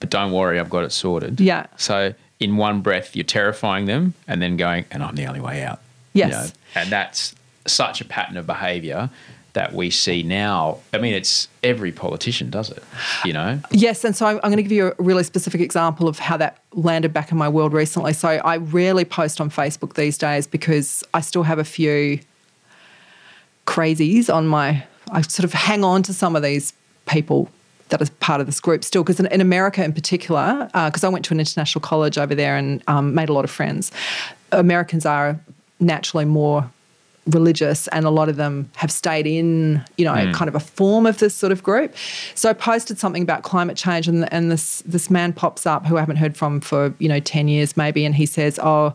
but 0.00 0.10
don't 0.10 0.32
worry, 0.32 0.60
I've 0.60 0.70
got 0.70 0.84
it 0.84 0.92
sorted. 0.92 1.40
Yeah. 1.40 1.66
So 1.76 2.14
in 2.38 2.56
one 2.56 2.80
breath, 2.80 3.16
you're 3.16 3.24
terrifying 3.24 3.86
them 3.86 4.14
and 4.28 4.40
then 4.40 4.56
going, 4.56 4.84
and 4.90 5.02
I'm 5.02 5.16
the 5.16 5.26
only 5.26 5.40
way 5.40 5.62
out. 5.62 5.80
Yes. 6.12 6.30
You 6.30 6.36
know? 6.36 6.46
And 6.76 6.90
that's 6.90 7.34
such 7.66 8.00
a 8.00 8.04
pattern 8.04 8.36
of 8.36 8.46
behavior 8.46 9.10
that 9.58 9.74
we 9.74 9.90
see 9.90 10.22
now. 10.22 10.78
I 10.94 10.98
mean, 10.98 11.14
it's 11.14 11.48
every 11.64 11.90
politician 11.90 12.48
does 12.48 12.70
it, 12.70 12.80
you 13.24 13.32
know? 13.32 13.60
Yes. 13.72 14.04
And 14.04 14.14
so 14.14 14.24
I'm, 14.24 14.38
going 14.38 14.56
to 14.56 14.62
give 14.62 14.70
you 14.70 14.94
a 14.96 15.02
really 15.02 15.24
specific 15.24 15.60
example 15.60 16.06
of 16.06 16.20
how 16.20 16.36
that 16.36 16.62
landed 16.74 17.12
back 17.12 17.32
in 17.32 17.38
my 17.38 17.48
world 17.48 17.72
recently. 17.72 18.12
So 18.12 18.28
I 18.28 18.58
rarely 18.58 19.04
post 19.04 19.40
on 19.40 19.50
Facebook 19.50 19.94
these 19.94 20.16
days 20.16 20.46
because 20.46 21.02
I 21.12 21.20
still 21.20 21.42
have 21.42 21.58
a 21.58 21.64
few 21.64 22.20
crazies 23.66 24.32
on 24.32 24.46
my, 24.46 24.84
I 25.10 25.22
sort 25.22 25.42
of 25.42 25.52
hang 25.52 25.82
on 25.82 26.04
to 26.04 26.14
some 26.14 26.36
of 26.36 26.44
these 26.44 26.72
people 27.06 27.50
that 27.88 28.00
are 28.00 28.12
part 28.20 28.40
of 28.40 28.46
this 28.46 28.60
group 28.60 28.84
still. 28.84 29.02
Because 29.02 29.18
in, 29.18 29.26
in, 29.26 29.40
America, 29.40 29.82
in 29.82 29.92
particular, 29.92 30.70
because 30.72 31.02
uh, 31.02 31.08
I 31.08 31.10
went 31.10 31.24
to 31.24 31.34
an 31.34 31.40
international 31.40 31.80
college 31.80 32.16
over 32.16 32.36
there 32.36 32.56
and 32.56 32.80
um, 32.86 33.12
made 33.12 33.28
a 33.28 33.32
lot 33.32 33.44
of 33.44 33.50
friends, 33.50 33.90
Americans 34.52 35.04
are 35.04 35.36
naturally 35.80 36.26
more 36.26 36.70
religious 37.28 37.88
and 37.88 38.04
a 38.04 38.10
lot 38.10 38.28
of 38.28 38.36
them 38.36 38.70
have 38.76 38.90
stayed 38.90 39.26
in 39.26 39.84
you 39.96 40.04
know 40.04 40.14
mm. 40.14 40.34
kind 40.34 40.48
of 40.48 40.54
a 40.54 40.60
form 40.60 41.06
of 41.06 41.18
this 41.18 41.34
sort 41.34 41.52
of 41.52 41.62
group. 41.62 41.94
So 42.34 42.48
i 42.48 42.52
posted 42.52 42.98
something 42.98 43.22
about 43.22 43.42
climate 43.42 43.76
change 43.76 44.08
and, 44.08 44.30
and 44.32 44.50
this 44.50 44.82
this 44.86 45.10
man 45.10 45.32
pops 45.32 45.66
up 45.66 45.86
who 45.86 45.96
i 45.96 46.00
haven't 46.00 46.16
heard 46.16 46.36
from 46.36 46.60
for 46.60 46.94
you 46.98 47.08
know 47.08 47.20
10 47.20 47.48
years 47.48 47.76
maybe 47.76 48.04
and 48.04 48.14
he 48.14 48.26
says 48.26 48.58
oh 48.62 48.94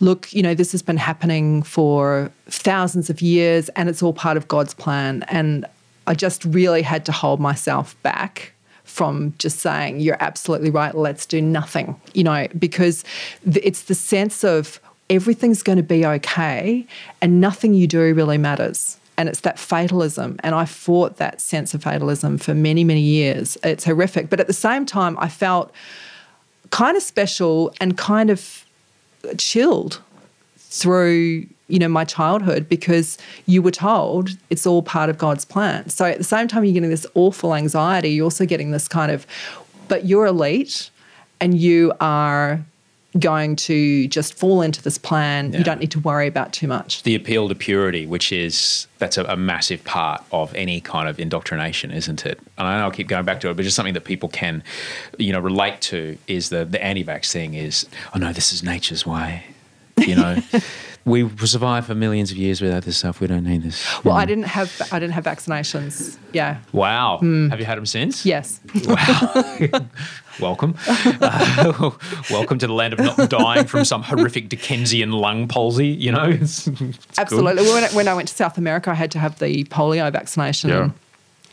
look 0.00 0.32
you 0.32 0.42
know 0.42 0.54
this 0.54 0.72
has 0.72 0.82
been 0.82 0.96
happening 0.96 1.62
for 1.62 2.30
thousands 2.46 3.10
of 3.10 3.20
years 3.20 3.68
and 3.70 3.88
it's 3.88 4.02
all 4.02 4.12
part 4.12 4.36
of 4.36 4.48
god's 4.48 4.74
plan. 4.74 5.24
And 5.28 5.64
i 6.06 6.14
just 6.14 6.44
really 6.44 6.82
had 6.82 7.04
to 7.06 7.12
hold 7.12 7.40
myself 7.40 8.00
back 8.02 8.52
from 8.84 9.32
just 9.38 9.60
saying 9.60 10.00
you're 10.00 10.16
absolutely 10.18 10.68
right. 10.68 10.96
Let's 10.96 11.24
do 11.24 11.40
nothing 11.40 12.00
you 12.12 12.24
know 12.24 12.48
because 12.58 13.04
it's 13.44 13.82
the 13.82 13.94
sense 13.94 14.44
of 14.44 14.80
everything's 15.10 15.62
going 15.62 15.76
to 15.76 15.82
be 15.82 16.06
okay 16.06 16.86
and 17.20 17.40
nothing 17.40 17.74
you 17.74 17.86
do 17.86 18.14
really 18.14 18.38
matters. 18.38 18.96
And 19.18 19.28
it's 19.28 19.40
that 19.40 19.58
fatalism. 19.58 20.38
And 20.42 20.54
I 20.54 20.64
fought 20.64 21.16
that 21.18 21.42
sense 21.42 21.74
of 21.74 21.82
fatalism 21.82 22.38
for 22.38 22.54
many, 22.54 22.84
many 22.84 23.02
years. 23.02 23.58
It's 23.62 23.84
horrific. 23.84 24.30
But 24.30 24.40
at 24.40 24.46
the 24.46 24.54
same 24.54 24.86
time, 24.86 25.18
I 25.18 25.28
felt 25.28 25.72
kind 26.70 26.96
of 26.96 27.02
special 27.02 27.74
and 27.80 27.98
kind 27.98 28.30
of 28.30 28.64
chilled 29.36 30.00
through 30.56 31.46
you 31.66 31.78
know 31.78 31.88
my 31.88 32.04
childhood 32.04 32.68
because 32.68 33.18
you 33.46 33.60
were 33.60 33.70
told 33.70 34.30
it's 34.50 34.66
all 34.66 34.82
part 34.82 35.10
of 35.10 35.18
God's 35.18 35.44
plan. 35.44 35.88
So 35.88 36.04
at 36.04 36.18
the 36.18 36.24
same 36.24 36.48
time 36.48 36.64
you're 36.64 36.74
getting 36.74 36.90
this 36.90 37.06
awful 37.14 37.54
anxiety, 37.54 38.10
you're 38.10 38.24
also 38.24 38.46
getting 38.46 38.70
this 38.70 38.88
kind 38.88 39.12
of 39.12 39.26
but 39.88 40.04
you're 40.06 40.26
elite 40.26 40.90
and 41.40 41.58
you 41.58 41.92
are 42.00 42.64
going 43.18 43.56
to 43.56 44.06
just 44.08 44.34
fall 44.34 44.62
into 44.62 44.82
this 44.82 44.96
plan. 44.96 45.52
Yeah. 45.52 45.58
You 45.58 45.64
don't 45.64 45.80
need 45.80 45.90
to 45.92 46.00
worry 46.00 46.28
about 46.28 46.52
too 46.52 46.68
much. 46.68 47.02
The 47.02 47.14
appeal 47.14 47.48
to 47.48 47.54
purity, 47.54 48.06
which 48.06 48.30
is 48.32 48.86
that's 48.98 49.18
a, 49.18 49.24
a, 49.24 49.36
massive 49.36 49.82
part 49.84 50.22
of 50.30 50.54
any 50.54 50.80
kind 50.80 51.08
of 51.08 51.18
indoctrination, 51.18 51.90
isn't 51.90 52.24
it? 52.24 52.38
And 52.56 52.68
I 52.68 52.78
know 52.78 52.84
I'll 52.84 52.90
keep 52.90 53.08
going 53.08 53.24
back 53.24 53.40
to 53.40 53.50
it, 53.50 53.54
but 53.54 53.62
just 53.62 53.74
something 53.74 53.94
that 53.94 54.04
people 54.04 54.28
can, 54.28 54.62
you 55.18 55.32
know, 55.32 55.40
relate 55.40 55.80
to 55.82 56.18
is 56.28 56.50
the 56.50 56.64
the 56.64 56.82
anti-vax 56.82 57.32
thing 57.32 57.54
is, 57.54 57.86
oh 58.14 58.18
no, 58.18 58.32
this 58.32 58.52
is 58.52 58.62
nature's 58.62 59.04
way. 59.04 59.44
You 59.96 60.14
know, 60.14 60.38
we 61.04 61.28
survived 61.46 61.86
for 61.86 61.94
millions 61.94 62.30
of 62.30 62.36
years 62.36 62.60
without 62.60 62.84
this 62.84 62.98
stuff. 62.98 63.20
We 63.20 63.26
don't 63.26 63.44
need 63.44 63.62
this. 63.62 64.04
Well. 64.04 64.16
I 64.16 64.24
didn't 64.24 64.44
have 64.44 64.80
I 64.92 64.98
didn't 64.98 65.14
have 65.14 65.24
vaccinations. 65.24 66.18
Yeah. 66.32 66.58
Wow. 66.72 67.20
Mm. 67.22 67.50
Have 67.50 67.58
you 67.58 67.66
had 67.66 67.78
them 67.78 67.86
since? 67.86 68.26
Yes. 68.26 68.60
Wow. 68.84 69.80
welcome. 70.40 70.74
Uh, 70.86 71.90
welcome 72.30 72.58
to 72.58 72.66
the 72.66 72.72
land 72.72 72.92
of 72.92 73.00
not 73.00 73.30
dying 73.30 73.66
from 73.66 73.84
some 73.84 74.02
horrific 74.02 74.48
Dickensian 74.48 75.12
lung 75.12 75.48
palsy. 75.48 75.88
You 75.88 76.12
know. 76.12 76.24
It's, 76.40 76.66
it's 76.68 77.18
Absolutely. 77.18 77.64
When 77.64 77.84
I, 77.84 77.88
when 77.88 78.08
I 78.08 78.14
went 78.14 78.28
to 78.28 78.34
South 78.34 78.56
America, 78.56 78.90
I 78.90 78.94
had 78.94 79.10
to 79.10 79.18
have 79.18 79.38
the 79.40 79.64
polio 79.64 80.10
vaccination. 80.10 80.70
Yeah. 80.70 80.90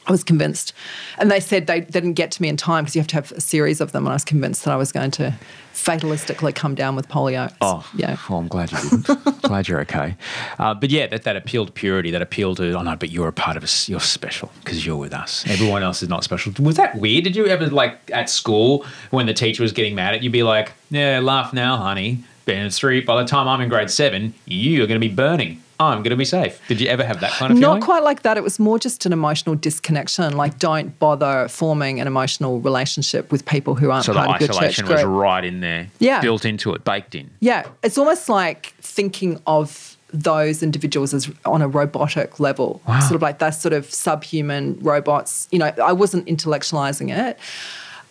I 0.07 0.11
was 0.11 0.23
convinced. 0.23 0.73
And 1.17 1.29
they 1.29 1.41
said 1.41 1.67
they, 1.67 1.81
didn't 1.81 2.13
get 2.13 2.31
to 2.31 2.41
me 2.41 2.47
in 2.47 2.55
time 2.55 2.85
because 2.85 2.95
you 2.95 3.01
have 3.01 3.07
to 3.07 3.15
have 3.15 3.31
a 3.33 3.41
series 3.41 3.81
of 3.81 3.91
them. 3.91 4.05
And 4.05 4.11
I 4.11 4.15
was 4.15 4.23
convinced 4.23 4.63
that 4.63 4.71
I 4.71 4.77
was 4.77 4.91
going 4.91 5.11
to 5.11 5.35
fatalistically 5.73 6.55
come 6.55 6.75
down 6.75 6.95
with 6.95 7.09
polio. 7.09 7.53
Oh, 7.61 7.87
yeah. 7.93 8.17
Well, 8.29 8.39
I'm 8.39 8.47
glad 8.47 8.71
you 8.71 8.77
didn't. 8.79 9.41
glad 9.41 9.67
you're 9.67 9.81
okay. 9.81 10.15
Uh, 10.59 10.73
but 10.73 10.89
yeah, 10.89 11.07
that, 11.07 11.23
that 11.23 11.35
appeal 11.35 11.65
to 11.65 11.71
purity, 11.71 12.09
that 12.11 12.21
appeal 12.21 12.55
to, 12.55 12.73
oh 12.73 12.81
no, 12.81 12.95
but 12.95 13.11
you're 13.11 13.27
a 13.27 13.33
part 13.33 13.57
of 13.57 13.63
us. 13.63 13.89
You're 13.89 13.99
special 13.99 14.49
because 14.63 14.85
you're 14.85 14.95
with 14.95 15.13
us. 15.13 15.45
Everyone 15.47 15.83
else 15.83 16.01
is 16.01 16.09
not 16.09 16.23
special. 16.23 16.53
Was 16.59 16.77
that 16.77 16.95
weird? 16.95 17.25
Did 17.25 17.35
you 17.35 17.47
ever, 17.47 17.67
like, 17.67 17.99
at 18.11 18.29
school, 18.29 18.85
when 19.09 19.25
the 19.25 19.33
teacher 19.33 19.61
was 19.61 19.73
getting 19.73 19.93
mad 19.93 20.13
at 20.13 20.23
you, 20.23 20.29
be 20.29 20.43
like, 20.43 20.71
yeah, 20.89 21.19
laugh 21.19 21.51
now, 21.51 21.75
honey. 21.75 22.23
Been 22.45 22.69
three. 22.69 23.01
By 23.01 23.21
the 23.21 23.27
time 23.27 23.45
I'm 23.49 23.59
in 23.59 23.67
grade 23.67 23.91
seven, 23.91 24.33
you 24.45 24.81
are 24.81 24.87
going 24.87 24.99
to 24.99 25.05
be 25.05 25.13
burning. 25.13 25.61
I'm 25.79 25.99
going 25.99 26.11
to 26.11 26.15
be 26.17 26.25
safe. 26.25 26.59
Did 26.67 26.81
you 26.81 26.87
ever 26.87 27.03
have 27.03 27.19
that 27.19 27.31
kind 27.31 27.51
of 27.51 27.57
feeling? 27.57 27.79
Not 27.79 27.85
quite 27.85 28.03
like 28.03 28.23
that. 28.23 28.37
It 28.37 28.43
was 28.43 28.59
more 28.59 28.79
just 28.79 29.05
an 29.05 29.13
emotional 29.13 29.55
disconnection. 29.55 30.35
Like, 30.35 30.59
don't 30.59 30.97
bother 30.99 31.47
forming 31.47 31.99
an 31.99 32.07
emotional 32.07 32.59
relationship 32.59 33.31
with 33.31 33.45
people 33.45 33.75
who 33.75 33.91
aren't 33.91 34.05
So 34.05 34.13
the 34.13 34.19
part 34.19 34.41
of 34.41 34.47
your 34.47 34.47
church 34.49 34.57
group. 34.57 34.73
So 34.73 34.81
the 34.83 34.93
isolation 34.93 35.09
was 35.09 35.19
right 35.19 35.45
in 35.45 35.59
there. 35.59 35.87
Yeah. 35.99 36.21
Built 36.21 36.45
into 36.45 36.73
it, 36.73 36.83
baked 36.83 37.15
in. 37.15 37.29
Yeah, 37.39 37.67
it's 37.83 37.97
almost 37.97 38.27
like 38.27 38.73
thinking 38.81 39.39
of 39.45 39.95
those 40.13 40.63
individuals 40.63 41.13
as 41.13 41.29
on 41.45 41.61
a 41.61 41.67
robotic 41.67 42.39
level, 42.39 42.81
sort 43.01 43.11
of 43.11 43.21
like 43.21 43.39
that's 43.39 43.61
sort 43.61 43.73
of 43.73 43.93
subhuman 43.93 44.79
robots. 44.79 45.49
You 45.51 45.59
know, 45.59 45.73
I 45.83 45.91
wasn't 45.91 46.25
intellectualizing 46.27 47.15
it, 47.15 47.37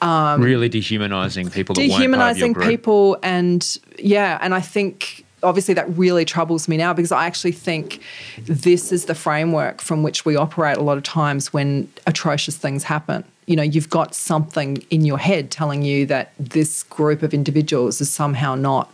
Um, 0.02 0.42
really 0.42 0.68
dehumanizing 0.68 1.48
people 1.50 1.74
that 1.74 1.80
part 1.80 1.84
of 1.84 1.90
your 1.90 1.98
dehumanizing 1.98 2.54
people, 2.54 3.16
and 3.22 3.78
yeah, 3.98 4.38
and 4.42 4.54
I 4.54 4.60
think 4.60 5.24
obviously 5.46 5.74
that 5.74 5.88
really 5.96 6.24
troubles 6.24 6.68
me 6.68 6.76
now 6.76 6.92
because 6.92 7.12
I 7.12 7.26
actually 7.26 7.52
think 7.52 8.00
this 8.42 8.92
is 8.92 9.06
the 9.06 9.14
framework 9.14 9.80
from 9.80 10.02
which 10.02 10.24
we 10.24 10.36
operate 10.36 10.76
a 10.76 10.82
lot 10.82 10.96
of 10.98 11.04
times 11.04 11.52
when 11.52 11.88
atrocious 12.06 12.56
things 12.56 12.84
happen. 12.84 13.24
You 13.46 13.56
know, 13.56 13.62
you've 13.62 13.88
got 13.90 14.14
something 14.14 14.84
in 14.90 15.04
your 15.04 15.18
head 15.18 15.50
telling 15.50 15.82
you 15.82 16.04
that 16.06 16.32
this 16.38 16.82
group 16.82 17.22
of 17.22 17.32
individuals 17.32 18.00
is 18.00 18.10
somehow 18.10 18.56
not 18.56 18.92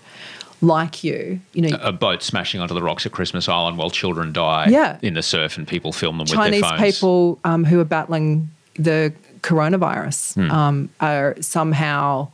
like 0.61 1.03
you. 1.03 1.41
You 1.55 1.63
know, 1.71 1.79
a 1.81 1.91
boat 1.91 2.23
smashing 2.23 2.61
onto 2.61 2.75
the 2.75 2.83
rocks 2.83 3.05
at 3.07 3.13
Christmas 3.13 3.49
Island 3.49 3.79
while 3.79 3.91
children 3.91 4.33
die 4.33 4.69
Yeah. 4.69 4.99
in 5.03 5.15
the 5.15 5.23
surf 5.23 5.57
and 5.57 5.67
people 5.67 5.93
film 5.93 6.19
them 6.19 6.27
Chinese 6.27 6.61
with 6.63 6.71
their 6.71 6.79
phones. 6.79 6.95
people 6.95 7.39
um, 7.45 7.65
who 7.65 7.81
are 7.81 7.85
battling 7.85 8.49
the 8.75 9.13
coronavirus 9.41 10.35
Hmm. 10.35 10.51
um, 10.51 10.89
are 11.01 11.35
somehow 11.41 12.29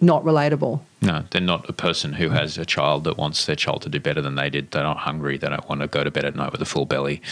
not 0.00 0.24
relatable. 0.24 0.80
No, 1.00 1.24
they're 1.30 1.40
not 1.40 1.68
a 1.68 1.72
person 1.72 2.14
who 2.14 2.30
has 2.30 2.58
a 2.58 2.64
child 2.64 3.04
that 3.04 3.16
wants 3.16 3.46
their 3.46 3.56
child 3.56 3.82
to 3.82 3.88
do 3.88 4.00
better 4.00 4.20
than 4.20 4.34
they 4.34 4.50
did. 4.50 4.70
They're 4.70 4.82
not 4.82 4.98
hungry. 4.98 5.38
They 5.38 5.48
don't 5.48 5.68
want 5.68 5.80
to 5.80 5.86
go 5.86 6.04
to 6.04 6.10
bed 6.10 6.24
at 6.24 6.34
night 6.34 6.52
with 6.52 6.60
a 6.60 6.66
full 6.66 6.84
belly 6.84 7.22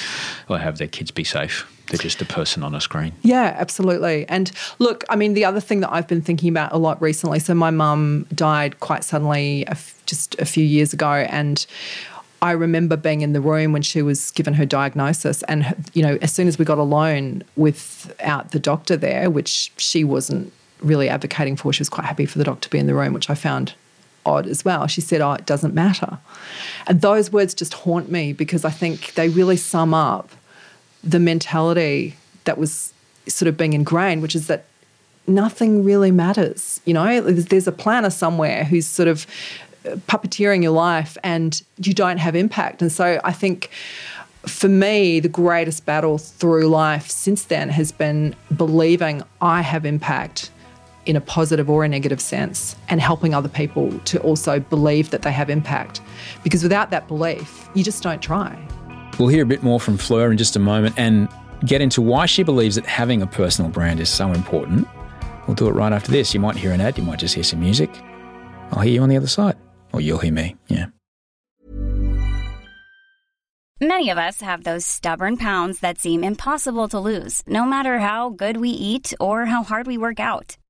or 0.48 0.58
have 0.58 0.78
their 0.78 0.88
kids 0.88 1.10
be 1.10 1.24
safe. 1.24 1.70
They're 1.88 1.98
just 1.98 2.22
a 2.22 2.24
person 2.24 2.62
on 2.62 2.74
a 2.74 2.80
screen. 2.80 3.12
Yeah, 3.22 3.54
absolutely. 3.58 4.26
And 4.28 4.50
look, 4.78 5.04
I 5.10 5.16
mean, 5.16 5.34
the 5.34 5.44
other 5.44 5.60
thing 5.60 5.80
that 5.80 5.92
I've 5.92 6.08
been 6.08 6.22
thinking 6.22 6.48
about 6.48 6.72
a 6.72 6.78
lot 6.78 7.00
recently. 7.02 7.38
So 7.38 7.54
my 7.54 7.70
mum 7.70 8.26
died 8.34 8.80
quite 8.80 9.04
suddenly, 9.04 9.64
a 9.66 9.72
f- 9.72 10.02
just 10.06 10.38
a 10.38 10.44
few 10.44 10.64
years 10.64 10.92
ago, 10.92 11.10
and. 11.10 11.64
I 12.42 12.50
remember 12.50 12.98
being 12.98 13.22
in 13.22 13.32
the 13.32 13.40
room 13.40 13.72
when 13.72 13.80
she 13.80 14.02
was 14.02 14.30
given 14.32 14.52
her 14.52 14.66
diagnosis, 14.66 15.42
and 15.44 15.74
you 15.94 16.02
know, 16.02 16.18
as 16.20 16.30
soon 16.30 16.46
as 16.46 16.58
we 16.58 16.66
got 16.66 16.76
alone 16.76 17.42
without 17.56 18.50
the 18.50 18.58
doctor 18.58 18.98
there, 18.98 19.30
which 19.30 19.72
she 19.78 20.04
wasn't 20.04 20.52
really 20.80 21.08
advocating 21.08 21.56
for, 21.56 21.72
she 21.72 21.80
was 21.80 21.88
quite 21.88 22.06
happy 22.06 22.26
for 22.26 22.38
the 22.38 22.44
doctor 22.44 22.68
to 22.68 22.70
be 22.70 22.78
in 22.78 22.86
the 22.86 22.94
room, 22.94 23.12
which 23.12 23.30
I 23.30 23.34
found 23.34 23.74
odd 24.26 24.46
as 24.46 24.64
well. 24.64 24.86
She 24.86 25.00
said, 25.00 25.20
"Oh, 25.20 25.32
it 25.32 25.46
doesn't 25.46 25.74
matter," 25.74 26.18
and 26.86 27.00
those 27.00 27.32
words 27.32 27.54
just 27.54 27.74
haunt 27.74 28.10
me 28.10 28.32
because 28.32 28.64
I 28.64 28.70
think 28.70 29.14
they 29.14 29.28
really 29.28 29.56
sum 29.56 29.92
up 29.92 30.30
the 31.02 31.20
mentality 31.20 32.16
that 32.44 32.58
was 32.58 32.92
sort 33.26 33.48
of 33.48 33.56
being 33.56 33.72
ingrained, 33.72 34.22
which 34.22 34.34
is 34.34 34.46
that 34.46 34.64
nothing 35.26 35.84
really 35.84 36.10
matters. 36.10 36.80
You 36.84 36.94
know, 36.94 37.20
there's, 37.20 37.66
a 37.66 37.72
planner 37.72 38.10
somewhere 38.10 38.64
who's 38.64 38.86
sort 38.86 39.08
of 39.08 39.26
uh, 39.86 39.96
puppeteering 40.08 40.62
your 40.62 40.72
life 40.72 41.16
and 41.22 41.62
you 41.78 41.94
don't 41.94 42.18
have 42.18 42.34
impact. 42.34 42.82
And 42.82 42.92
so 42.92 43.20
I 43.24 43.32
think 43.32 43.70
for 44.46 44.68
me, 44.68 45.20
the 45.20 45.28
greatest 45.28 45.86
battle 45.86 46.18
through 46.18 46.68
life 46.68 47.08
since 47.08 47.44
then 47.44 47.70
has 47.70 47.92
been 47.92 48.34
believing 48.54 49.22
I 49.40 49.62
have 49.62 49.86
impact 49.86 50.50
in 51.06 51.16
a 51.16 51.20
positive 51.20 51.68
or 51.68 51.84
a 51.84 51.88
negative 51.88 52.20
sense 52.20 52.76
and 52.88 53.00
helping 53.00 53.34
other 53.34 53.48
people 53.48 53.96
to 54.00 54.20
also 54.20 54.60
believe 54.60 55.10
that 55.10 55.22
they 55.22 55.32
have 55.32 55.50
impact. 55.50 56.00
Because 56.42 56.62
without 56.62 56.90
that 56.90 57.08
belief, 57.08 57.68
you 57.74 57.84
just 57.84 58.02
don't 58.02 58.22
try. 58.22 58.56
We'll 59.18 59.28
hear 59.28 59.42
a 59.42 59.46
bit 59.46 59.62
more 59.62 59.80
from 59.80 59.96
Fleur 59.96 60.30
in 60.30 60.38
just 60.38 60.56
a 60.56 60.58
moment 60.58 60.94
and 60.98 61.28
get 61.64 61.80
into 61.80 62.02
why 62.02 62.26
she 62.26 62.42
believes 62.42 62.74
that 62.74 62.86
having 62.86 63.22
a 63.22 63.26
personal 63.26 63.70
brand 63.70 64.00
is 64.00 64.08
so 64.08 64.32
important. 64.32 64.88
We'll 65.46 65.54
do 65.54 65.68
it 65.68 65.72
right 65.72 65.92
after 65.92 66.10
this. 66.10 66.34
You 66.34 66.40
might 66.40 66.56
hear 66.56 66.72
an 66.72 66.80
ad, 66.80 66.98
you 66.98 67.04
might 67.04 67.18
just 67.18 67.34
hear 67.34 67.44
some 67.44 67.60
music. 67.60 67.90
I'll 68.72 68.80
hear 68.80 68.94
you 68.94 69.02
on 69.02 69.08
the 69.08 69.16
other 69.16 69.26
side. 69.26 69.56
Or 69.92 70.00
you'll 70.00 70.18
hear 70.18 70.32
me. 70.32 70.56
Yeah. 70.68 70.86
Many 73.80 74.08
of 74.10 74.18
us 74.18 74.40
have 74.40 74.64
those 74.64 74.86
stubborn 74.86 75.36
pounds 75.36 75.80
that 75.80 75.98
seem 75.98 76.24
impossible 76.24 76.88
to 76.88 76.98
lose, 77.00 77.42
no 77.46 77.64
matter 77.66 77.98
how 77.98 78.30
good 78.30 78.56
we 78.56 78.70
eat 78.70 79.12
or 79.20 79.44
how 79.44 79.62
hard 79.62 79.86
we 79.86 79.98
work 79.98 80.18
out. 80.18 80.56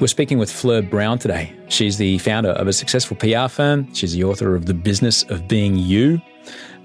We're 0.00 0.08
speaking 0.08 0.38
with 0.38 0.50
Fleur 0.50 0.82
Brown 0.82 1.20
today. 1.20 1.54
She's 1.68 1.98
the 1.98 2.18
founder 2.18 2.50
of 2.50 2.66
a 2.66 2.72
successful 2.72 3.16
PR 3.16 3.46
firm. 3.46 3.94
She's 3.94 4.12
the 4.12 4.24
author 4.24 4.56
of 4.56 4.66
The 4.66 4.74
Business 4.74 5.22
of 5.30 5.46
Being 5.46 5.76
You, 5.76 6.20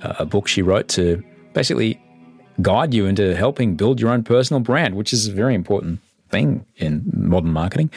a 0.02 0.26
book 0.26 0.48
she 0.48 0.62
wrote 0.62 0.88
to 0.89 1.24
basically 1.54 2.00
guide 2.62 2.93
you 2.93 3.08
into 3.08 3.36
helping 3.36 3.76
build 3.76 4.00
your 4.00 4.12
own 4.12 4.24
personal 4.24 4.60
brand, 4.60 4.93
which 4.93 5.12
is 5.12 5.28
a 5.28 5.34
very 5.34 5.56
important 5.56 6.00
thing 6.30 6.65
in 6.78 7.02
modern 7.13 7.52
marketing. 7.52 7.89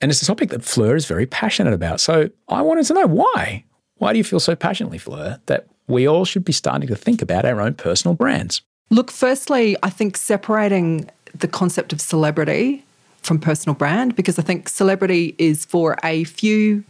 And 0.00 0.10
it's 0.10 0.22
a 0.22 0.26
topic 0.26 0.48
that 0.50 0.64
Fleur 0.64 0.96
is 0.96 1.04
very 1.04 1.26
passionate 1.26 1.74
about. 1.74 2.00
So 2.00 2.30
I 2.48 2.62
wanted 2.62 2.86
to 2.86 2.94
know 2.94 3.06
why. 3.06 3.64
Why 3.98 4.12
do 4.12 4.18
you 4.18 4.24
feel 4.24 4.40
so 4.40 4.56
passionately, 4.56 4.98
Fleur, 4.98 5.38
that 5.46 5.66
we 5.86 6.08
all 6.08 6.24
should 6.24 6.46
be 6.46 6.52
starting 6.52 6.88
to 6.88 6.96
think 6.96 7.20
about 7.20 7.44
our 7.44 7.60
own 7.60 7.74
personal 7.74 8.14
brands? 8.14 8.62
Look, 8.88 9.10
firstly, 9.10 9.76
I 9.82 9.90
think 9.90 10.16
separating 10.16 11.10
the 11.34 11.46
concept 11.46 11.92
of 11.92 12.00
celebrity 12.00 12.84
from 13.22 13.38
personal 13.38 13.74
brand, 13.74 14.16
because 14.16 14.38
I 14.38 14.42
think 14.42 14.68
celebrity 14.68 15.34
is 15.38 15.64
for 15.64 15.96
a 16.02 16.24
few 16.24 16.84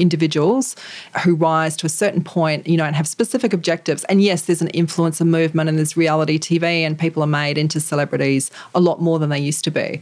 individuals 0.00 0.74
who 1.24 1.34
rise 1.34 1.76
to 1.76 1.86
a 1.86 1.88
certain 1.88 2.24
point, 2.24 2.66
you 2.66 2.76
know, 2.76 2.84
and 2.84 2.96
have 2.96 3.06
specific 3.06 3.52
objectives. 3.52 4.02
And 4.04 4.22
yes, 4.22 4.42
there's 4.42 4.62
an 4.62 4.68
influencer 4.68 5.26
movement 5.26 5.68
and 5.68 5.78
there's 5.78 5.96
reality 5.96 6.38
TV 6.38 6.62
and 6.62 6.98
people 6.98 7.22
are 7.22 7.28
made 7.28 7.58
into 7.58 7.80
celebrities 7.80 8.50
a 8.74 8.80
lot 8.80 9.00
more 9.00 9.18
than 9.18 9.28
they 9.28 9.38
used 9.38 9.62
to 9.64 9.70
be. 9.70 10.00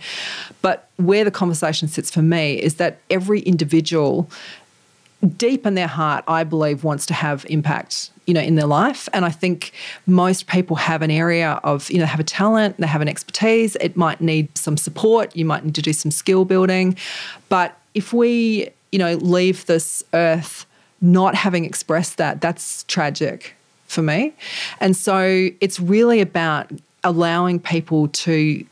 But 0.62 0.88
where 0.96 1.24
the 1.24 1.30
conversation 1.30 1.88
sits 1.88 2.10
for 2.10 2.22
me 2.22 2.54
is 2.54 2.76
that 2.76 2.98
every 3.10 3.40
individual 3.40 4.30
deep 5.37 5.66
in 5.66 5.74
their 5.74 5.88
heart, 5.88 6.24
I 6.28 6.44
believe, 6.44 6.85
wants 6.85 7.07
to 7.07 7.14
have 7.14 7.44
impact, 7.48 8.11
you 8.26 8.35
know, 8.35 8.40
in 8.40 8.54
their 8.54 8.66
life. 8.66 9.09
And 9.12 9.24
I 9.24 9.31
think 9.31 9.72
most 10.07 10.46
people 10.46 10.76
have 10.76 11.02
an 11.02 11.11
area 11.11 11.61
of, 11.64 11.90
you 11.90 11.98
know, 11.98 12.07
have 12.07 12.20
a 12.20 12.24
talent, 12.24 12.76
they 12.78 12.87
have 12.87 13.00
an 13.00 13.09
expertise. 13.09 13.76
It 13.76 13.96
might 13.96 14.20
need 14.20 14.57
some 14.57 14.76
support. 14.76 15.35
You 15.35 15.44
might 15.44 15.64
need 15.64 15.74
to 15.74 15.83
do 15.83 15.92
some 15.92 16.11
skill 16.11 16.44
building. 16.44 16.96
But 17.48 17.76
if 17.94 18.12
we, 18.12 18.70
you 18.92 18.98
know, 18.98 19.14
leave 19.14 19.66
this 19.66 20.04
earth 20.14 20.66
not 21.00 21.35
having 21.35 21.64
expressed 21.64 22.16
that, 22.18 22.40
that's 22.40 22.85
tragic 22.85 23.54
for 23.87 24.02
me. 24.02 24.33
And 24.81 24.96
so 24.96 25.48
it's 25.61 25.81
really 25.81 26.20
about 26.20 26.70
allowing 27.04 27.59
people 27.59 28.09
to 28.09 28.64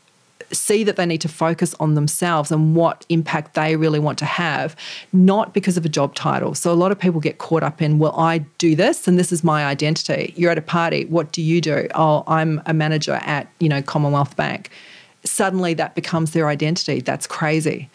see 0.51 0.83
that 0.83 0.95
they 0.95 1.05
need 1.05 1.21
to 1.21 1.27
focus 1.27 1.75
on 1.79 1.95
themselves 1.95 2.51
and 2.51 2.75
what 2.75 3.05
impact 3.09 3.53
they 3.55 3.75
really 3.75 3.99
want 3.99 4.17
to 4.19 4.25
have, 4.25 4.75
not 5.13 5.53
because 5.53 5.77
of 5.77 5.85
a 5.85 5.89
job 5.89 6.15
title. 6.15 6.55
So 6.55 6.71
a 6.71 6.75
lot 6.75 6.91
of 6.91 6.99
people 6.99 7.19
get 7.19 7.37
caught 7.37 7.63
up 7.63 7.81
in, 7.81 7.99
well, 7.99 8.17
I 8.17 8.39
do 8.57 8.75
this 8.75 9.07
and 9.07 9.17
this 9.17 9.31
is 9.31 9.43
my 9.43 9.65
identity. 9.65 10.33
You're 10.35 10.51
at 10.51 10.57
a 10.57 10.61
party, 10.61 11.05
what 11.05 11.31
do 11.31 11.41
you 11.41 11.61
do? 11.61 11.87
Oh, 11.95 12.23
I'm 12.27 12.61
a 12.65 12.73
manager 12.73 13.19
at, 13.23 13.47
you 13.59 13.69
know, 13.69 13.81
Commonwealth 13.81 14.35
Bank. 14.35 14.69
Suddenly 15.23 15.73
that 15.73 15.95
becomes 15.95 16.31
their 16.31 16.47
identity. 16.47 17.01
That's 17.01 17.27
crazy. 17.27 17.89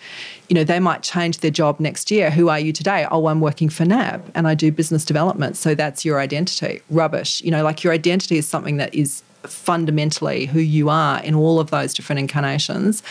You 0.48 0.54
know, 0.54 0.64
they 0.64 0.80
might 0.80 1.02
change 1.02 1.38
their 1.38 1.50
job 1.50 1.80
next 1.80 2.10
year. 2.10 2.30
Who 2.30 2.50
are 2.50 2.58
you 2.58 2.72
today? 2.72 3.06
Oh, 3.10 3.26
I'm 3.28 3.40
working 3.40 3.70
for 3.70 3.86
NAB 3.86 4.30
and 4.34 4.46
I 4.46 4.54
do 4.54 4.70
business 4.70 5.04
development. 5.04 5.56
So 5.56 5.74
that's 5.74 6.04
your 6.04 6.20
identity. 6.20 6.82
Rubbish. 6.90 7.40
You 7.40 7.50
know, 7.50 7.62
like 7.64 7.82
your 7.82 7.94
identity 7.94 8.36
is 8.36 8.46
something 8.46 8.76
that 8.76 8.94
is 8.94 9.22
fundamentally 9.44 10.46
who 10.46 10.60
you 10.60 10.88
are 10.88 11.22
in 11.22 11.34
all 11.34 11.60
of 11.60 11.70
those 11.70 11.94
different 11.94 12.20
incarnations. 12.20 13.02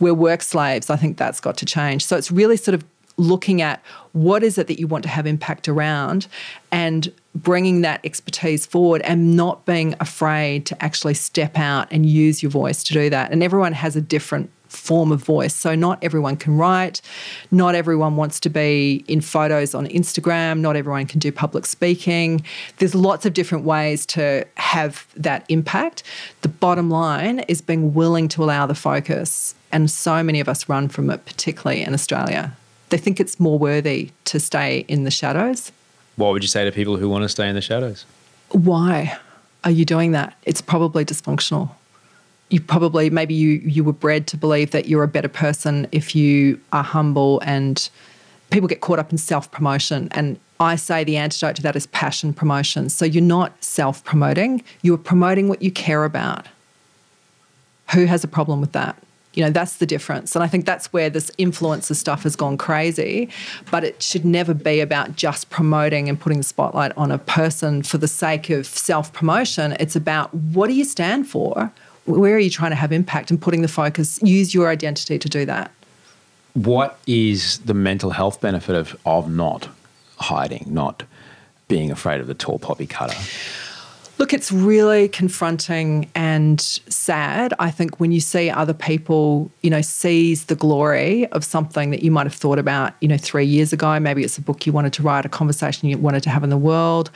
We're 0.00 0.14
work 0.14 0.42
slaves. 0.42 0.90
I 0.90 0.96
think 0.96 1.16
that's 1.16 1.40
got 1.40 1.56
to 1.58 1.66
change. 1.66 2.04
So 2.04 2.16
it's 2.16 2.30
really 2.30 2.56
sort 2.56 2.74
of 2.74 2.84
looking 3.16 3.62
at 3.62 3.82
what 4.12 4.42
is 4.42 4.58
it 4.58 4.66
that 4.66 4.78
you 4.78 4.86
want 4.86 5.04
to 5.04 5.08
have 5.08 5.26
impact 5.26 5.68
around 5.68 6.26
and 6.72 7.12
bringing 7.34 7.80
that 7.82 8.00
expertise 8.04 8.66
forward 8.66 9.02
and 9.02 9.36
not 9.36 9.64
being 9.66 9.94
afraid 10.00 10.66
to 10.66 10.84
actually 10.84 11.14
step 11.14 11.58
out 11.58 11.86
and 11.90 12.06
use 12.06 12.42
your 12.42 12.50
voice 12.50 12.82
to 12.84 12.92
do 12.92 13.10
that. 13.10 13.30
And 13.30 13.42
everyone 13.42 13.72
has 13.72 13.96
a 13.96 14.00
different 14.00 14.50
form 14.74 15.12
of 15.12 15.22
voice. 15.22 15.54
So, 15.54 15.74
not 15.74 16.02
everyone 16.02 16.36
can 16.36 16.56
write, 16.56 17.00
not 17.50 17.74
everyone 17.74 18.16
wants 18.16 18.40
to 18.40 18.50
be 18.50 19.04
in 19.08 19.20
photos 19.20 19.74
on 19.74 19.86
Instagram, 19.86 20.60
not 20.60 20.76
everyone 20.76 21.06
can 21.06 21.20
do 21.20 21.32
public 21.32 21.66
speaking. 21.66 22.44
There's 22.78 22.94
lots 22.94 23.26
of 23.26 23.32
different 23.32 23.64
ways 23.64 24.06
to 24.06 24.46
have 24.56 25.06
that 25.16 25.44
impact. 25.48 26.02
The 26.42 26.48
bottom 26.48 26.90
line 26.90 27.40
is 27.40 27.60
being 27.60 27.94
willing 27.94 28.28
to 28.28 28.44
allow 28.44 28.66
the 28.66 28.74
focus. 28.74 29.54
And 29.72 29.90
so 29.90 30.22
many 30.22 30.40
of 30.40 30.48
us 30.48 30.68
run 30.68 30.88
from 30.88 31.10
it, 31.10 31.24
particularly 31.24 31.82
in 31.82 31.94
Australia. 31.94 32.56
They 32.90 32.98
think 32.98 33.18
it's 33.18 33.40
more 33.40 33.58
worthy 33.58 34.10
to 34.26 34.38
stay 34.38 34.84
in 34.88 35.04
the 35.04 35.10
shadows. 35.10 35.72
What 36.16 36.32
would 36.32 36.42
you 36.42 36.48
say 36.48 36.64
to 36.64 36.70
people 36.70 36.96
who 36.96 37.08
want 37.08 37.22
to 37.22 37.28
stay 37.28 37.48
in 37.48 37.56
the 37.56 37.60
shadows? 37.60 38.04
Why 38.50 39.18
are 39.64 39.70
you 39.70 39.84
doing 39.84 40.12
that? 40.12 40.36
It's 40.44 40.60
probably 40.60 41.04
dysfunctional 41.04 41.70
you 42.50 42.60
probably 42.60 43.10
maybe 43.10 43.34
you 43.34 43.60
you 43.64 43.82
were 43.82 43.92
bred 43.92 44.26
to 44.28 44.36
believe 44.36 44.70
that 44.72 44.86
you're 44.86 45.02
a 45.02 45.08
better 45.08 45.28
person 45.28 45.88
if 45.92 46.14
you 46.14 46.60
are 46.72 46.84
humble 46.84 47.40
and 47.40 47.88
people 48.50 48.68
get 48.68 48.80
caught 48.80 48.98
up 48.98 49.10
in 49.10 49.18
self 49.18 49.50
promotion 49.50 50.08
and 50.12 50.38
I 50.60 50.76
say 50.76 51.04
the 51.04 51.16
antidote 51.16 51.56
to 51.56 51.62
that 51.62 51.76
is 51.76 51.86
passion 51.88 52.32
promotion. 52.32 52.88
So 52.88 53.04
you're 53.04 53.22
not 53.22 53.62
self 53.62 54.04
promoting, 54.04 54.62
you're 54.82 54.98
promoting 54.98 55.48
what 55.48 55.62
you 55.62 55.70
care 55.70 56.04
about. 56.04 56.46
Who 57.92 58.06
has 58.06 58.24
a 58.24 58.28
problem 58.28 58.60
with 58.60 58.72
that? 58.72 58.96
You 59.34 59.44
know, 59.44 59.50
that's 59.50 59.78
the 59.78 59.86
difference. 59.86 60.36
And 60.36 60.44
I 60.44 60.46
think 60.46 60.64
that's 60.64 60.92
where 60.92 61.10
this 61.10 61.30
influencer 61.40 61.96
stuff 61.96 62.22
has 62.22 62.36
gone 62.36 62.56
crazy. 62.56 63.28
But 63.70 63.82
it 63.82 64.00
should 64.00 64.24
never 64.24 64.54
be 64.54 64.80
about 64.80 65.16
just 65.16 65.50
promoting 65.50 66.08
and 66.08 66.18
putting 66.18 66.38
the 66.38 66.44
spotlight 66.44 66.92
on 66.96 67.10
a 67.10 67.18
person 67.18 67.82
for 67.82 67.98
the 67.98 68.08
sake 68.08 68.48
of 68.50 68.64
self 68.66 69.12
promotion. 69.12 69.76
It's 69.80 69.96
about 69.96 70.32
what 70.32 70.68
do 70.68 70.74
you 70.74 70.84
stand 70.84 71.28
for? 71.28 71.72
Where 72.06 72.34
are 72.34 72.38
you 72.38 72.50
trying 72.50 72.70
to 72.70 72.76
have 72.76 72.92
impact 72.92 73.30
and 73.30 73.40
putting 73.40 73.62
the 73.62 73.68
focus, 73.68 74.20
use 74.22 74.54
your 74.54 74.68
identity 74.68 75.18
to 75.18 75.28
do 75.28 75.44
that. 75.46 75.70
What 76.54 76.98
is 77.06 77.58
the 77.60 77.74
mental 77.74 78.10
health 78.10 78.40
benefit 78.40 78.76
of, 78.76 78.96
of 79.04 79.30
not 79.30 79.68
hiding, 80.18 80.66
not 80.68 81.02
being 81.66 81.90
afraid 81.90 82.20
of 82.20 82.26
the 82.26 82.34
tall 82.34 82.58
poppy 82.58 82.86
cutter? 82.86 83.16
Look, 84.16 84.32
it's 84.32 84.52
really 84.52 85.08
confronting 85.08 86.08
and 86.14 86.60
sad. 86.60 87.52
I 87.58 87.72
think 87.72 87.98
when 87.98 88.12
you 88.12 88.20
see 88.20 88.48
other 88.48 88.72
people, 88.72 89.50
you 89.62 89.70
know, 89.70 89.80
seize 89.80 90.44
the 90.44 90.54
glory 90.54 91.26
of 91.32 91.44
something 91.44 91.90
that 91.90 92.04
you 92.04 92.12
might 92.12 92.26
have 92.26 92.34
thought 92.34 92.60
about, 92.60 92.92
you 93.00 93.08
know, 93.08 93.16
three 93.16 93.44
years 93.44 93.72
ago. 93.72 93.98
Maybe 93.98 94.22
it's 94.22 94.38
a 94.38 94.40
book 94.40 94.66
you 94.66 94.72
wanted 94.72 94.92
to 94.92 95.02
write, 95.02 95.24
a 95.24 95.28
conversation 95.28 95.88
you 95.88 95.98
wanted 95.98 96.22
to 96.22 96.30
have 96.30 96.44
in 96.44 96.50
the 96.50 96.56
world, 96.56 97.10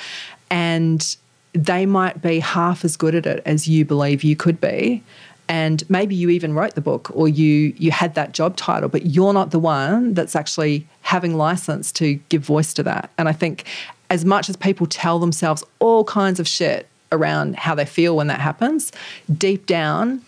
and 0.51 1.17
they 1.53 1.87
might 1.87 2.23
be 2.23 2.41
half 2.41 2.85
as 2.85 2.97
good 2.97 3.15
at 3.15 3.27
it 3.27 3.43
as 3.47 3.69
you 3.69 3.85
believe 3.85 4.23
you 4.23 4.37
could 4.37 4.61
be. 4.61 5.03
And 5.49 5.89
maybe 5.89 6.15
you 6.15 6.29
even 6.29 6.53
wrote 6.53 6.75
the 6.75 6.83
book 6.83 7.11
or 7.15 7.27
you 7.27 7.73
you 7.79 7.91
had 7.91 8.15
that 8.15 8.33
job 8.33 8.57
title 8.57 8.89
but 8.89 9.07
you're 9.07 9.33
not 9.33 9.51
the 9.51 9.59
one 9.59 10.13
that's 10.13 10.37
actually 10.37 10.87
having 11.01 11.37
license 11.37 11.91
to 11.93 12.15
give 12.29 12.43
voice 12.43 12.75
to 12.75 12.83
that. 12.83 13.11
And 13.17 13.29
i 13.29 13.33
think 13.33 13.65
as 14.11 14.25
much 14.25 14.49
as 14.49 14.57
people 14.57 14.87
tell 14.87 15.19
themselves 15.19 15.65
all 15.79 16.05
kinds 16.05 16.41
of 16.41 16.49
shit 16.49 16.87
around 17.13 17.57
how 17.57 17.75
they 17.75 17.87
feel 17.87 18.17
when 18.17 18.27
that 18.27 18.41
happens 18.41 18.93
deep 19.37 19.67
down 19.67 20.21